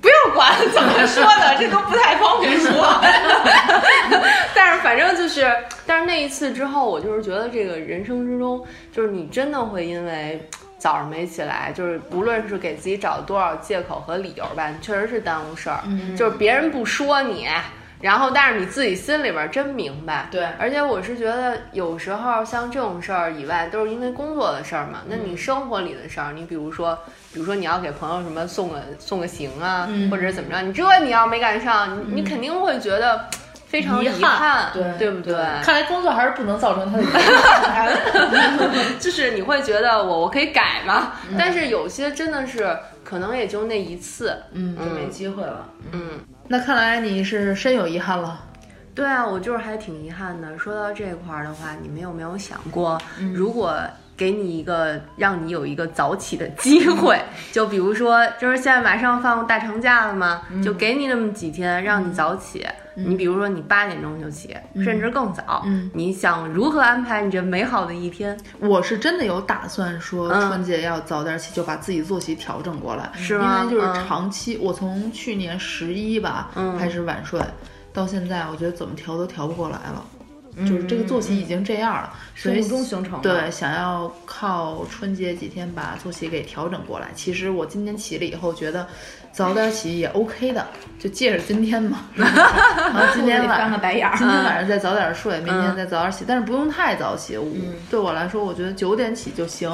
[0.00, 3.00] 不要管怎么说的，这都不太方便说。
[4.54, 5.50] 但是反正就是，
[5.86, 8.62] 但是那一次之后，我就是觉得这个人生之中，
[8.92, 10.46] 就是你真的会因为
[10.82, 15.78] 早上没起来，就是无论是给自己找多少借口和理由吧，你确实是耽误事儿。
[16.16, 17.46] 就是别人不说你。
[18.00, 25.02] 然后，但是你自己心里边真明白，对而且我是觉得，有时候像这种事儿以外，都是因为工作的事儿嘛。
[25.06, 26.98] 那你生活里的事儿，你比如说，
[27.32, 33.24] 比如说你要给朋友什么送个送个行啊，或者是怎么着，你这你要没赶上，你你肯定会觉得
[33.72, 35.34] 非常遗憾，憾对对不对？
[35.64, 37.90] 看来工作还是不能造成他的遗憾。
[39.00, 45.66] 就是你会觉得我我可以改嘛，但是有些真的是可能也就那一次，嗯，就没机会了。
[45.92, 46.20] 嗯。
[46.46, 48.44] 那看来你是深有遗憾了。
[48.94, 50.58] 对啊，我就是还挺遗憾的。
[50.58, 53.00] 说到这块儿的话，你们有没有想过，
[53.32, 53.74] 如果
[54.22, 57.20] 给你一个让你有一个早起的机会，
[57.50, 62.64] 就比如说，就是现在马上放大长假了嘛，就给你那么几天让你早起。
[62.94, 64.54] 你比如说，你八点钟就起，
[64.84, 65.64] 甚至更早。
[65.92, 68.38] 你想如何安排你这美好的一天？
[68.60, 77.40] 我是真的有打算说嗯春节要早点起，就把自己作息调整过来，是吗因为就是嗯长期，我从去年十一吧、嗯开始晚睡，
[77.92, 80.04] 到现在我觉得怎么调都调不过来了。
[80.56, 87.10] 嗯就是这个作息已经这样了，生物钟形成的对，想要靠春节几天把作息给调整过来。
[87.14, 88.86] 其实我今天起了以后，觉得
[89.32, 90.66] 早点起也 OK 的，
[90.98, 92.00] 就借着今天嘛。
[92.16, 97.38] 然后今天晚 翻个白眼儿今天晚上再早点睡，明天再早点起，但是不用太早起。
[97.38, 97.46] 我
[97.90, 99.70] 对我来说，我觉得九点起就行。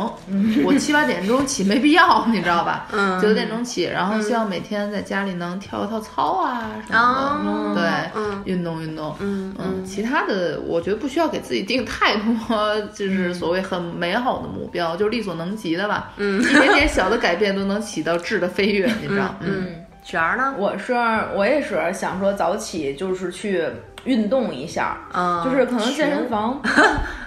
[0.64, 2.86] 我七八点钟起没必要，你知道吧？
[2.92, 9.14] 嗯九点钟起，然后希望每天在家里能跳一跳操啊什么哦的，对，嗯运动运动。
[9.18, 16.12] 嗯嗯，其他的我觉得不需要给自己定太多，就是所谓很美好的目标，就力所能及的吧。
[16.16, 19.34] 嗯，一点点小的改变都能起到质的飞跃，你知道？
[19.49, 20.55] 嗯，璇儿呢？
[20.59, 20.92] 我是
[21.34, 23.64] 我也是想说早起就是去
[24.05, 26.61] 运动一下，嗯就是可能健身房，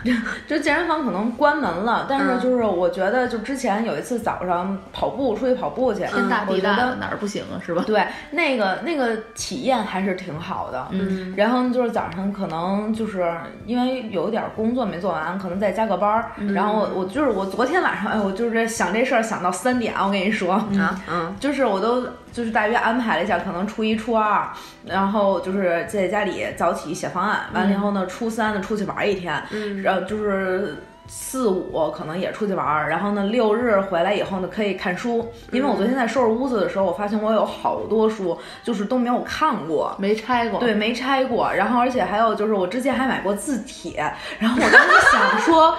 [0.47, 7.59] 就健身房可能关门了，但是就是我觉得就之前有一次早上跑步出去跑步去，天大地大哪儿不行啊？
[7.65, 7.83] 是吧？
[7.85, 10.87] 对，那个那个体验还是挺好的。
[10.91, 13.31] 嗯，然后就是早上可能就是
[13.65, 16.31] 因为有一点工作没做完，可能再加个班儿。
[16.53, 24.47] 然后我我就是我昨天晚上，哎，我就是想这事儿想到三点，我跟你说，啊，嗯就是我都就是大约安排了一下，可能初一、初二，
[24.85, 30.77] 然后就是在家里早起写方案，完了以后呢，初三呢出去玩一天，嗯，呃就是。
[31.13, 35.29] 四五可能也出去玩儿，然后呢，六日回来以后呢，可以看书。
[35.51, 40.59] 因为我昨天在收拾屋子的时候，我发现我有好多书就是都没有看过，没拆过。
[40.61, 41.51] 对，没拆过。
[41.53, 44.01] 然后而且还有就是我之前还买过字帖，
[44.39, 45.75] 然后我当时想说，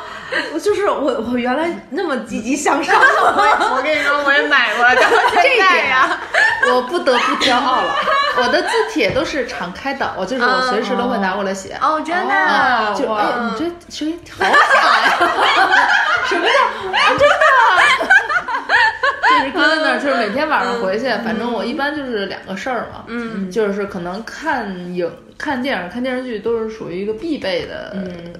[0.52, 6.18] 我就是我我原来那么积极向上，我跟你说，我也买过，了，这一点呀。
[6.72, 7.92] 我不得不骄傲了，
[8.38, 11.76] 我的字帖都是敞开的，我就是我随时都会拿过来写。
[11.82, 15.21] 哦，真的啊，就哇哎，你这声音好小呀！
[16.28, 17.08] 什么叫啊？
[17.18, 17.34] 真的？
[19.32, 27.96] 就是搁在那儿，就是每天晚上回去，反正我一般就是两个事儿嘛，嗯，就是可能看影、看电影、看电视剧都是属于一个必备的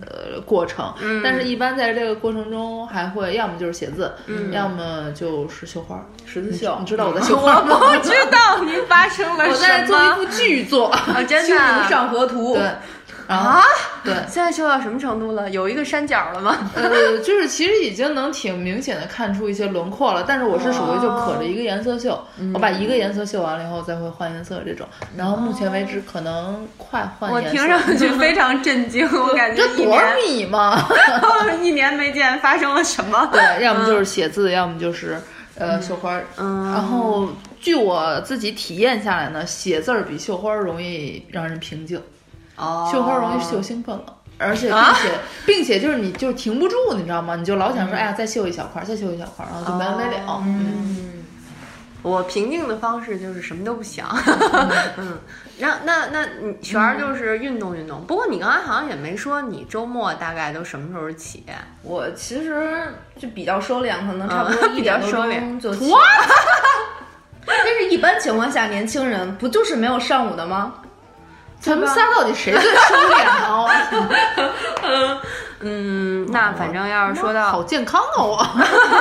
[0.06, 0.92] 呃过程，
[1.24, 4.12] 但是一般在这个过程中还会要么就是写字，
[4.52, 6.04] 要么就是绣花儿。
[6.26, 7.78] 十字绣你知道我在绣花 吗？
[7.80, 9.84] 我不知道您发生了什么我在。
[9.86, 12.62] 做一部巨作，啊，真清明的上河图，对，
[13.28, 13.62] 啊？
[14.04, 15.48] 对，现在修到什么程度了？
[15.50, 16.70] 有一个山角了吗？
[16.74, 22.20] 呃，就是其实已经能挺明显的看出一些轮廓了，但是我是属于就可着一个颜色绣，
[22.52, 27.56] 我把一个颜色绣完了以后再会换颜色这种，然后目前为止可能快换我颜色。
[27.56, 29.96] 听上去非 常震惊，我感觉一这多
[30.26, 30.84] 米嘛？
[31.62, 33.28] 一年没见，发生了什么？
[33.32, 35.16] 对， 要么就是写字，要么就是
[35.56, 36.24] 呃绣花儿。
[36.38, 37.28] 嗯然后
[37.60, 42.02] 据我自己体验下来呢，写字儿比绣花儿容易让人平静。
[42.62, 44.04] 哦，绣花容易绣兴奋了，
[44.38, 45.10] 而且并且、
[45.46, 47.34] 并且就是你就停不住，你知道吗？
[47.36, 50.42] 你就老想说，哎呀，再绣一小块儿，再绣一小块儿，然后就没完没了。
[50.44, 51.24] 嗯，
[52.02, 54.08] 我平静的方式就是什么都不想，
[54.96, 55.18] 嗯，
[55.58, 61.44] 然后那那你璇儿就是运动运动，不过你刚才好像也没说你周末大概都什么时候起，
[61.82, 65.74] 我其实就比较收敛，可能差不多嗯一点多比较收敛钟就。
[65.74, 65.92] 起。
[67.44, 70.74] 但是，一般情况下，年轻人不就是没有上午的吗？
[71.62, 73.62] 咱们仨到底谁最收敛啊？
[73.62, 75.20] 我
[75.64, 78.44] 嗯，那反正要是说到好健康啊我。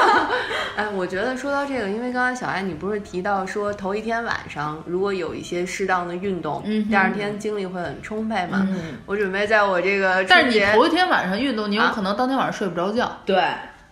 [0.77, 8.67] 哎，我觉得说到这个，因为刚才小艾你不是提到说头一天晚上如果有一些适当的运动，嗯第二天精力会很充沛嘛。
[9.07, 13.43] 我准备在我这个但是你头一天晚上运动，你有可能当天晚上睡不着觉，对，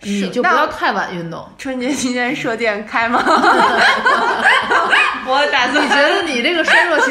[0.02, 1.44] 你就不要太晚运动。
[1.58, 3.20] 春节期间射箭开吗？
[5.26, 6.64] 我打算你觉得你这个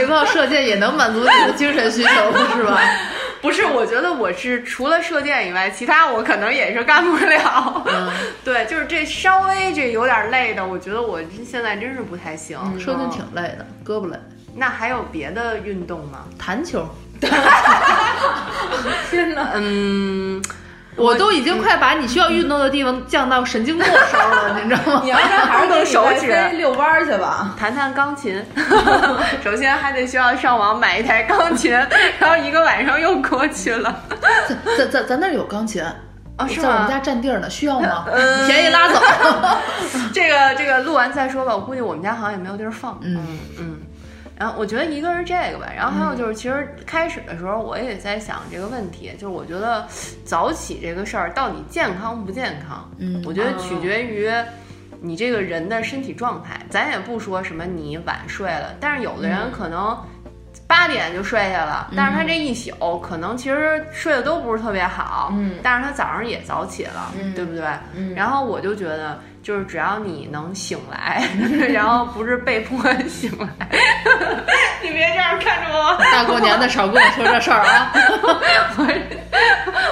[0.09, 2.09] 衰弱情况射箭也能满足你的精神需求
[2.55, 2.79] 是吧？
[3.41, 7.83] 不是，我觉得我是除了射箭以外，其他我可能也是干不了。
[7.87, 8.11] 嗯
[8.43, 12.57] 对，就是这稍微这有点累的，我觉得我现在真是不太行。
[12.77, 14.17] 射箭嗯挺累的，胳膊累。
[14.55, 16.25] 那还有别的运动吗？
[16.37, 16.85] 弹球，
[19.09, 19.51] 天哪！
[19.55, 20.41] 嗯，
[20.99, 25.01] 我都已经快把你需要运动的地方降到神经末梢了， 你知道吗？
[25.03, 26.05] 你要不然还是动跟 手
[26.57, 27.55] 遛弯儿去吧。
[27.57, 28.43] 弹弹钢琴，
[29.43, 31.71] 首先还得需要上网买一台钢琴，
[32.19, 34.03] 然后一个晚上又过去了。
[34.77, 35.83] 咱咱咱那儿有钢琴，
[36.37, 36.63] 哦，是吗？
[36.63, 38.05] 在我们家占地儿呢，需要吗？
[38.47, 39.01] 便宜拉走。
[40.13, 42.99] 这个这个录完再说吧，我估计我们家好像也没有地儿放。
[43.03, 43.17] 嗯
[43.59, 43.77] 嗯，
[44.39, 49.85] 然后我觉得一个是这个吧，然后还有就是，其实开始的时候我也在想这个问题，就是我觉得
[50.23, 52.89] 早起这个事儿到底健康不健康？
[52.99, 54.31] 嗯，我觉得取决于
[55.01, 56.57] 你这个人的身体状态。
[56.69, 59.97] 咱也不说什么你晚睡了，但是有的人可能
[60.65, 67.65] 八点就睡下了，但是他这一宿可能其实睡得都不是特别好，嗯，但是他早上也早起了，对不对？
[67.93, 69.19] 嗯，然后我就觉得。
[69.41, 71.23] 就是只要你能醒来，
[71.71, 73.47] 然后不是被迫 醒来，
[74.83, 75.97] 你别这样看着我。
[76.11, 77.91] 大过年的少跟我说这事儿啊！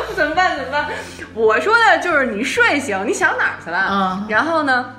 [0.09, 0.55] 我怎么办？
[0.57, 0.85] 怎么办？
[1.33, 3.87] 我说的就是你睡醒，你想哪儿去了？
[3.91, 4.93] 嗯，然后呢？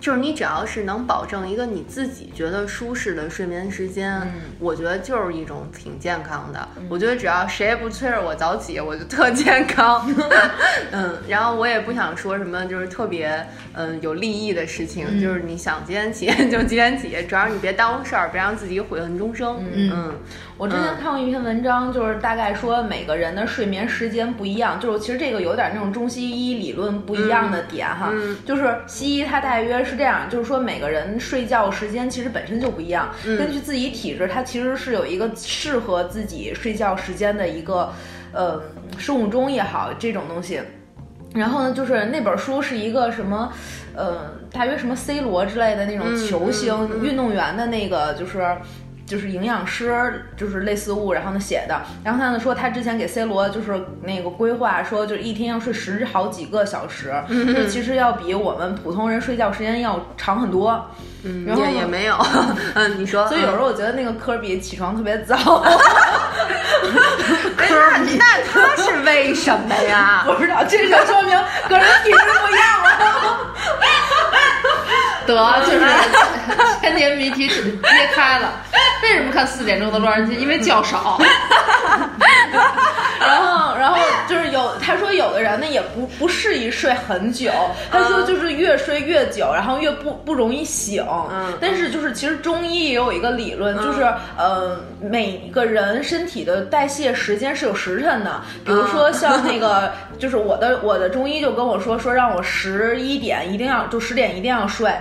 [0.00, 4.20] 就是你只要是能保证一个你自己觉得舒适的睡眠时间，
[4.58, 6.68] 我觉得就是一种挺健康的。
[6.88, 10.10] 我觉得只要谁也不催着我早起，我就特健康。
[10.90, 19.62] 嗯，然后我也不想说什么就是特别嗯有利益的事情，就是你想几点起 就几点起，主要你别耽误事儿，别让自己悔恨终生。
[19.72, 20.12] 嗯。
[20.60, 28.12] 我之前看过一篇文章，就是大概说每个人的睡眠时间不一样，就是其实这个有点那种中西医理论不一样的点哈，
[28.44, 33.08] 就是西医它大约是这样，就是说每个人睡觉时间其实本身就不一样，
[33.38, 37.90] 根据自己体质，它其实是有一个适合自己睡觉时间的一个
[38.30, 38.60] 呃
[38.98, 40.60] 生物钟也好这种东西。
[41.32, 43.50] 然后呢，就是那本书是一个什么
[43.96, 48.46] 呃大约什么 C 罗之类的那种球星运动员的那个就是。
[49.10, 60.88] 就是营养师，就是类似物，然后呢写的，然后他呢说他之前给 C 罗就是那个规划说，就是一天要睡十好几个小时，就其实要比我们普通人睡觉时间要长很多。
[61.22, 62.16] 嗯，也也没有，
[62.74, 63.26] 嗯，你说。
[63.26, 65.36] 所以有时候我觉得那个科比起床特别早。
[67.58, 70.22] 那那他是为什么呀？
[70.30, 71.38] 不知道，这就说明
[71.68, 72.88] 个人体质不一样了。
[75.34, 75.80] 得，就是
[76.80, 78.52] 千年谜题揭开了。
[79.02, 80.36] 为什么看四点钟的洛杉矶？
[80.38, 81.18] 因为觉少。
[83.20, 87.50] 然后，然后就是有他说有的人呢也不不适宜睡很久。
[87.90, 91.04] 他说就是越睡越久，然后越不不容易醒。
[91.30, 91.52] 嗯。
[91.60, 94.02] 但是就是其实中医也有一个理论，就是
[94.36, 98.40] 呃每个人身体的代谢时间是有时辰的。
[98.64, 104.92] 比如说像那个，就是我的我的中医就跟我说说让我十一点一定要就十点一定要睡，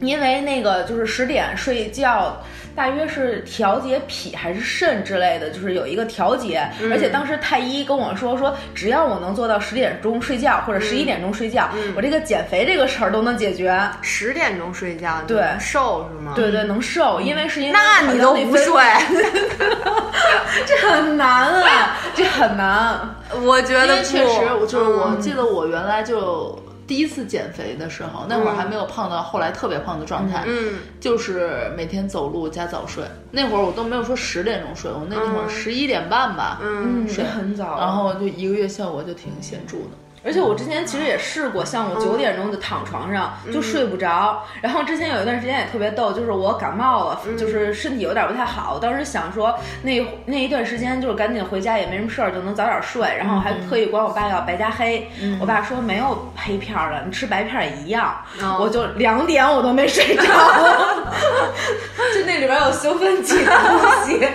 [0.00, 2.42] 因为那个就是十点睡觉。
[2.72, 6.62] 大约是调节脾还是肾之类的，就是有一个调节。
[6.90, 13.78] 而且当时太医跟我说说，只要我能做到十点钟睡觉或者十一点钟睡觉，我这个减肥这个事儿都能解决。
[14.02, 16.32] 十点钟睡觉，对，瘦是吗？
[16.36, 18.72] 对对，能瘦，因为是因为那你都不睡，
[20.64, 23.00] 这很难啊，这很难。
[23.42, 26.56] 我觉得确实，就是我记得我原来就。
[26.90, 33.04] 第一次减肥的时候，那会儿还没有胖到后来特别胖的状态，嗯，就是每天走路加早睡。
[33.30, 37.22] 那会儿我都没有说十点钟睡，我那会儿十一点半吧，嗯，睡。
[37.24, 39.90] 很早，然后就一个月效果就挺显著的。
[40.22, 44.44] 而且我之前其实也试过，像我九点钟就躺床上就睡不着。
[44.60, 48.78] 然后之前有一段时间也特别逗，就是我感冒了，就是身体有点不太好。
[48.78, 53.00] 当时想说那那一段时间就是赶紧回家，也没什么事儿，就能早点睡。
[53.18, 55.10] 然后还特意管我爸要白加黑。
[55.40, 58.14] 我爸说没有黑片了，你吃白片也一样。
[58.58, 60.22] 我就两点我都没睡着
[62.14, 64.28] 就那里边有兴奋剂的东西，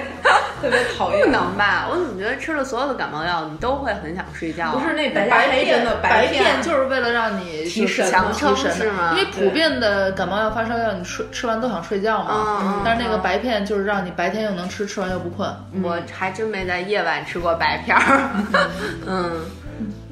[0.62, 1.26] 特别讨厌。
[1.26, 1.88] 不能吧？
[1.90, 4.72] 我怎么觉得吃了所有的感冒药，你都会很想睡觉？
[4.72, 5.26] 不是那白
[5.64, 5.86] 片。
[6.02, 9.16] 白片就是为了让你提神强提神是吗？
[9.18, 12.82] 因为普遍的感冒药、发烧药，你睡吃完都想睡觉嘛。
[12.84, 15.50] 但是那个白片就是让你白天又能吃，吃完又不困。
[15.84, 18.30] 我还真没在夜晚吃过白片儿。
[19.06, 19.46] 嗯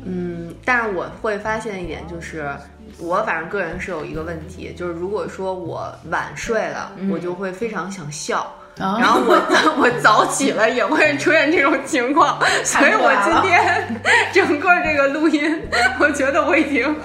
[0.06, 2.50] 嗯，但是我会发现一点，就是
[2.98, 8.54] 我反正个人是有一个问题，就是如果说我晚睡了，我就会非常想笑。
[8.78, 9.36] 然后我
[9.78, 14.02] 我早起了也会出现这种情况， 所以我今天
[14.34, 15.62] 整个这个录音，
[16.00, 16.96] 我觉得我已经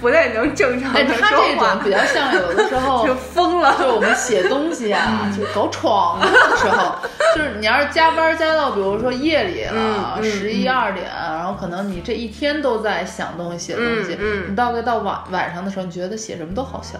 [0.00, 1.20] 不太能正常的说话。
[1.20, 6.94] 他这种比较像有的时候 就疯了，就我们写东西啊，就搞闯的时候，
[7.34, 14.16] 就是你要是加班加到比如说夜里了十一二点，然后可能你这一天都在想东西写东西，
[14.48, 16.98] 你到个到晚晚上的时候，你觉得写什么都好笑。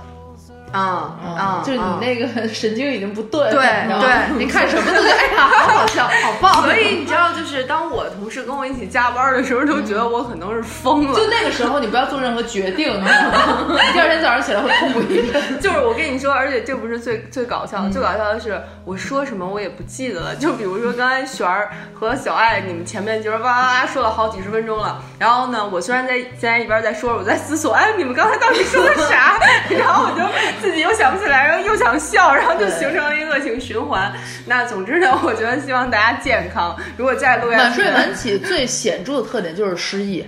[0.73, 1.63] 啊啊！
[1.65, 6.63] 就是你那个 神经已经不对，对对， 你看什么都觉得哎呀，好好笑， 好棒。
[6.63, 11.15] 所以你知道，就是当我同事跟我我一起加班的时候，都觉得我可能是疯了。
[11.15, 13.79] 就那个时候，你不要做任何决定，你知道吗？
[13.93, 15.61] 第二天早上起来会痛苦一遍。
[15.61, 20.35] 就是我跟你说，而且这不是最最搞笑的，最搞笑的是我说什么我也不记得了。
[20.35, 29.39] 就比如说刚才璇儿和小爱，你们前面就是哇哇哇说了好几十分钟了，然后呢，我虽然在现在一边在说，我在思索，哎，你们刚才到底说的啥？
[29.69, 30.25] 然后我就
[30.63, 34.13] 自己又想不起来，然后又想笑，然后就形成了一个恶性循环。
[34.47, 36.77] 那总之呢，我觉得希望大家健康。
[36.97, 40.27] 如果再录下去，晚睡晚起最显著的特点就是失忆。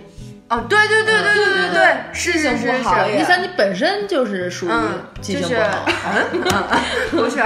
[0.49, 3.17] 哦，对对对对对对对，是是是是。
[3.17, 4.71] 第三，你本身就是属于
[5.21, 5.87] 记性不好。
[6.33, 6.41] 嗯，
[7.11, 7.43] 不是，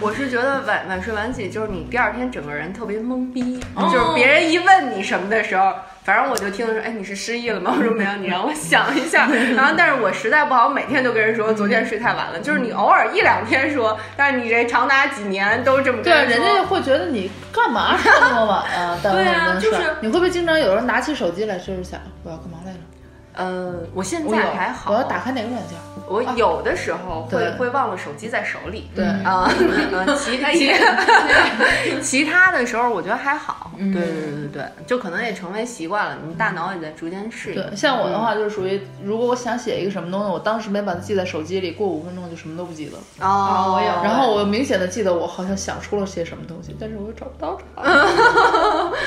[0.00, 5.72] 我是觉得晚晚睡晚起，就是你第二天整个人特别懵逼，就是别人一问你什么的时候。
[6.04, 7.72] 反正我就听说，哎，你是失忆了吗？
[7.78, 9.28] 我说没有，你让 我想一下。
[9.54, 12.40] 然后，但是我实在不好，每天都跟人说昨天睡太晚了。
[12.40, 18.98] 就是你偶尔一两天说，但是你这长达几年都这么对，人家会觉得你干嘛睡那么晚啊？
[19.02, 22.58] 对啊，就是你会不会经常有人拿起手机来，就是想我要干嘛？
[23.34, 24.90] 呃，我现在还好。
[24.92, 25.76] 我要打开哪个软件？
[26.08, 28.90] 我有的时候会会忘了手机在手里。
[28.94, 29.48] 对啊，
[30.18, 30.72] 其其
[32.02, 33.70] 其他的时候我觉得还好。
[33.78, 37.62] 对对对对对，就可能也成为习惯了，你大脑也在逐渐适应。
[37.62, 43.02] 对，像我的话就是属于，如果我想写一个什么东西，我当时没把它记在手机里，过五分钟就什么都不记得了。
[43.20, 44.04] 哦，我有。
[44.04, 47.58] 然后我明显的记得我好像想出了些什么东西，但是我又找不到。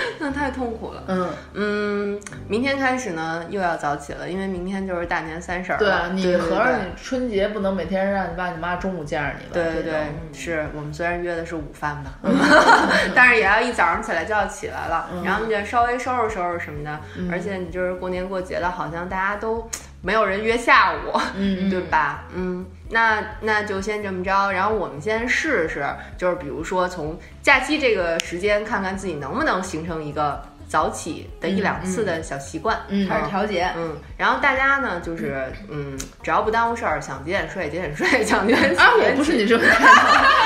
[0.19, 1.03] 那太痛苦了。
[1.07, 5.77] 嗯嗯，明天开始呢又要早起了，因为明天就是大年三十了。
[5.77, 9.51] 对啊，你合着你春节不能每天让你爸你妈中午见着你吧。
[9.53, 9.93] 对对对，
[10.33, 12.11] 是我们虽然约的是午饭吧，
[13.15, 16.99] 但是也要一早上起来就要起来了，然后你就稍微收拾收拾什么的。
[17.31, 19.69] 而且你就是过年过节的，好像大家都
[20.01, 22.25] 没有人约下午，嗯 对吧？
[22.33, 22.65] 嗯，
[22.95, 25.85] 那那就先这么着，然后我们先试试，
[26.17, 30.41] 就是比如说从假期这个时间，看看自己能不能形成一个。
[30.67, 32.75] 早起的一两次的小习惯，
[33.07, 38.81] 开始调节，嗯，然后大家呢，就是嗯，只要不耽误事儿，想几点睡几点睡，想几点起。
[38.81, 39.79] 啊，我不是你这么 看，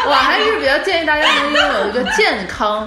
[0.05, 2.85] 我还是比较建议大家能拥有一个健康。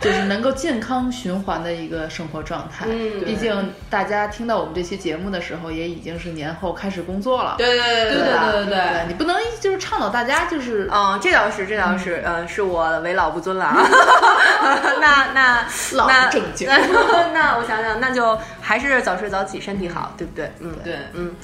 [0.00, 2.86] 就是能够健康循环的一个生活状态。
[2.88, 7.56] 嗯，毕竟大家听到我们这期节目的时候，也已经是年后开始工作了。
[7.58, 13.76] 对对对对对对对，你不能就是倡导大家就是，嗯，这倒是这倒是，嗯，是我为老不尊了啊。
[15.00, 16.68] 那那老正经，
[17.34, 20.52] 那我想想，那就还是早睡早起，身体好，对不对？
[20.60, 21.34] 嗯，对，嗯。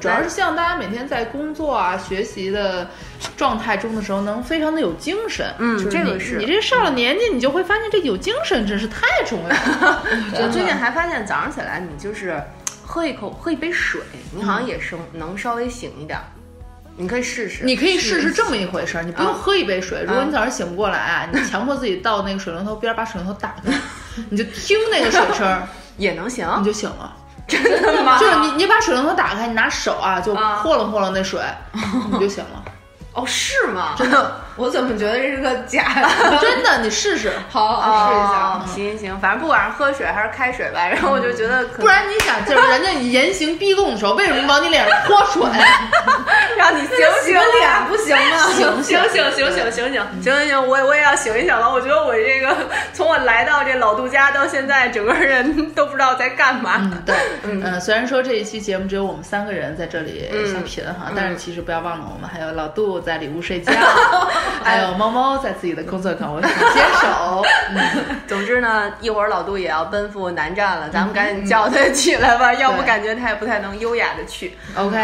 [0.00, 2.88] 主要是希望大家每天在工作啊、学习的
[3.36, 5.52] 状态中的时候，能非常的有精神。
[5.58, 10.02] 嗯，这个是你这上了年纪，你就会发现这有精神真是太重要了。
[10.40, 12.42] 我最近还发现，早上起来你就是
[12.84, 14.00] 喝一口、喝一杯水，
[14.32, 16.18] 你好像也是能稍微醒一点。
[17.00, 19.04] 你可以试试，你可以试试这么一回事儿。
[19.04, 23.72] 你不用喝一杯水，如果你早上醒不过来啊，你强迫自己到那个水龙头边，把水龙头打开，
[24.30, 25.62] 你就听那个水声，
[25.96, 27.16] 也能行，你就醒了。
[27.48, 28.18] 真的吗？
[28.18, 31.40] 就是你，你把水龙头打开，你拿手啊，就和了和了那水，
[32.12, 32.62] 你就行了。
[33.14, 33.94] 哦，是吗？
[33.96, 34.40] 真的。
[34.58, 36.36] 我怎么觉得这是个假的？
[36.42, 38.74] 真的，你试试，好，试一下。
[38.74, 45.42] 行行行，反正不管是喝水还是开水吧，然后我就觉得，不然你想，就是人家严刑逼供的时候，为什么往你脸上泼水？
[46.58, 48.46] 让你醒醒脸不行吗？
[48.52, 51.72] 醒醒醒醒醒醒醒行行行，我我也要醒一醒了。
[51.72, 52.56] 我觉得我这个
[52.92, 56.90] 从我来到这老杜家到现在，整个人都不知道在干嘛。
[57.06, 63.72] 对，嗯，虽然说这一期节目只有我们三个人在这里小品哈，但是其实不要忘了，我们还有老杜在里屋睡觉。
[64.64, 67.44] 还有猫猫在自己的工作岗位上坚守。
[68.26, 74.56] 总之呢，一会儿老杜也要奔赴南站了，咱们赶紧叫他起来吧，要不感觉他也不太能优雅的去。
[74.76, 74.96] OK，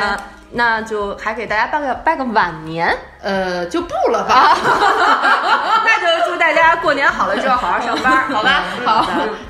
[0.57, 4.57] 那就还给大家拜个拜个晚年，呃，就不了吧。
[5.85, 8.63] 那就祝大家过年好了之后好好上班，好吧？
[8.85, 9.07] 好，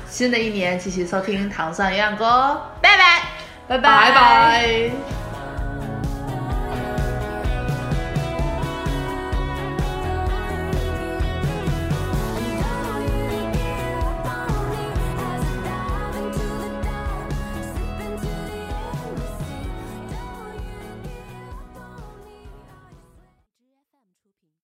[0.09, 3.21] 新的一年继续收听糖蒜鸳鸯歌，拜拜，
[3.67, 5.24] 拜拜拜。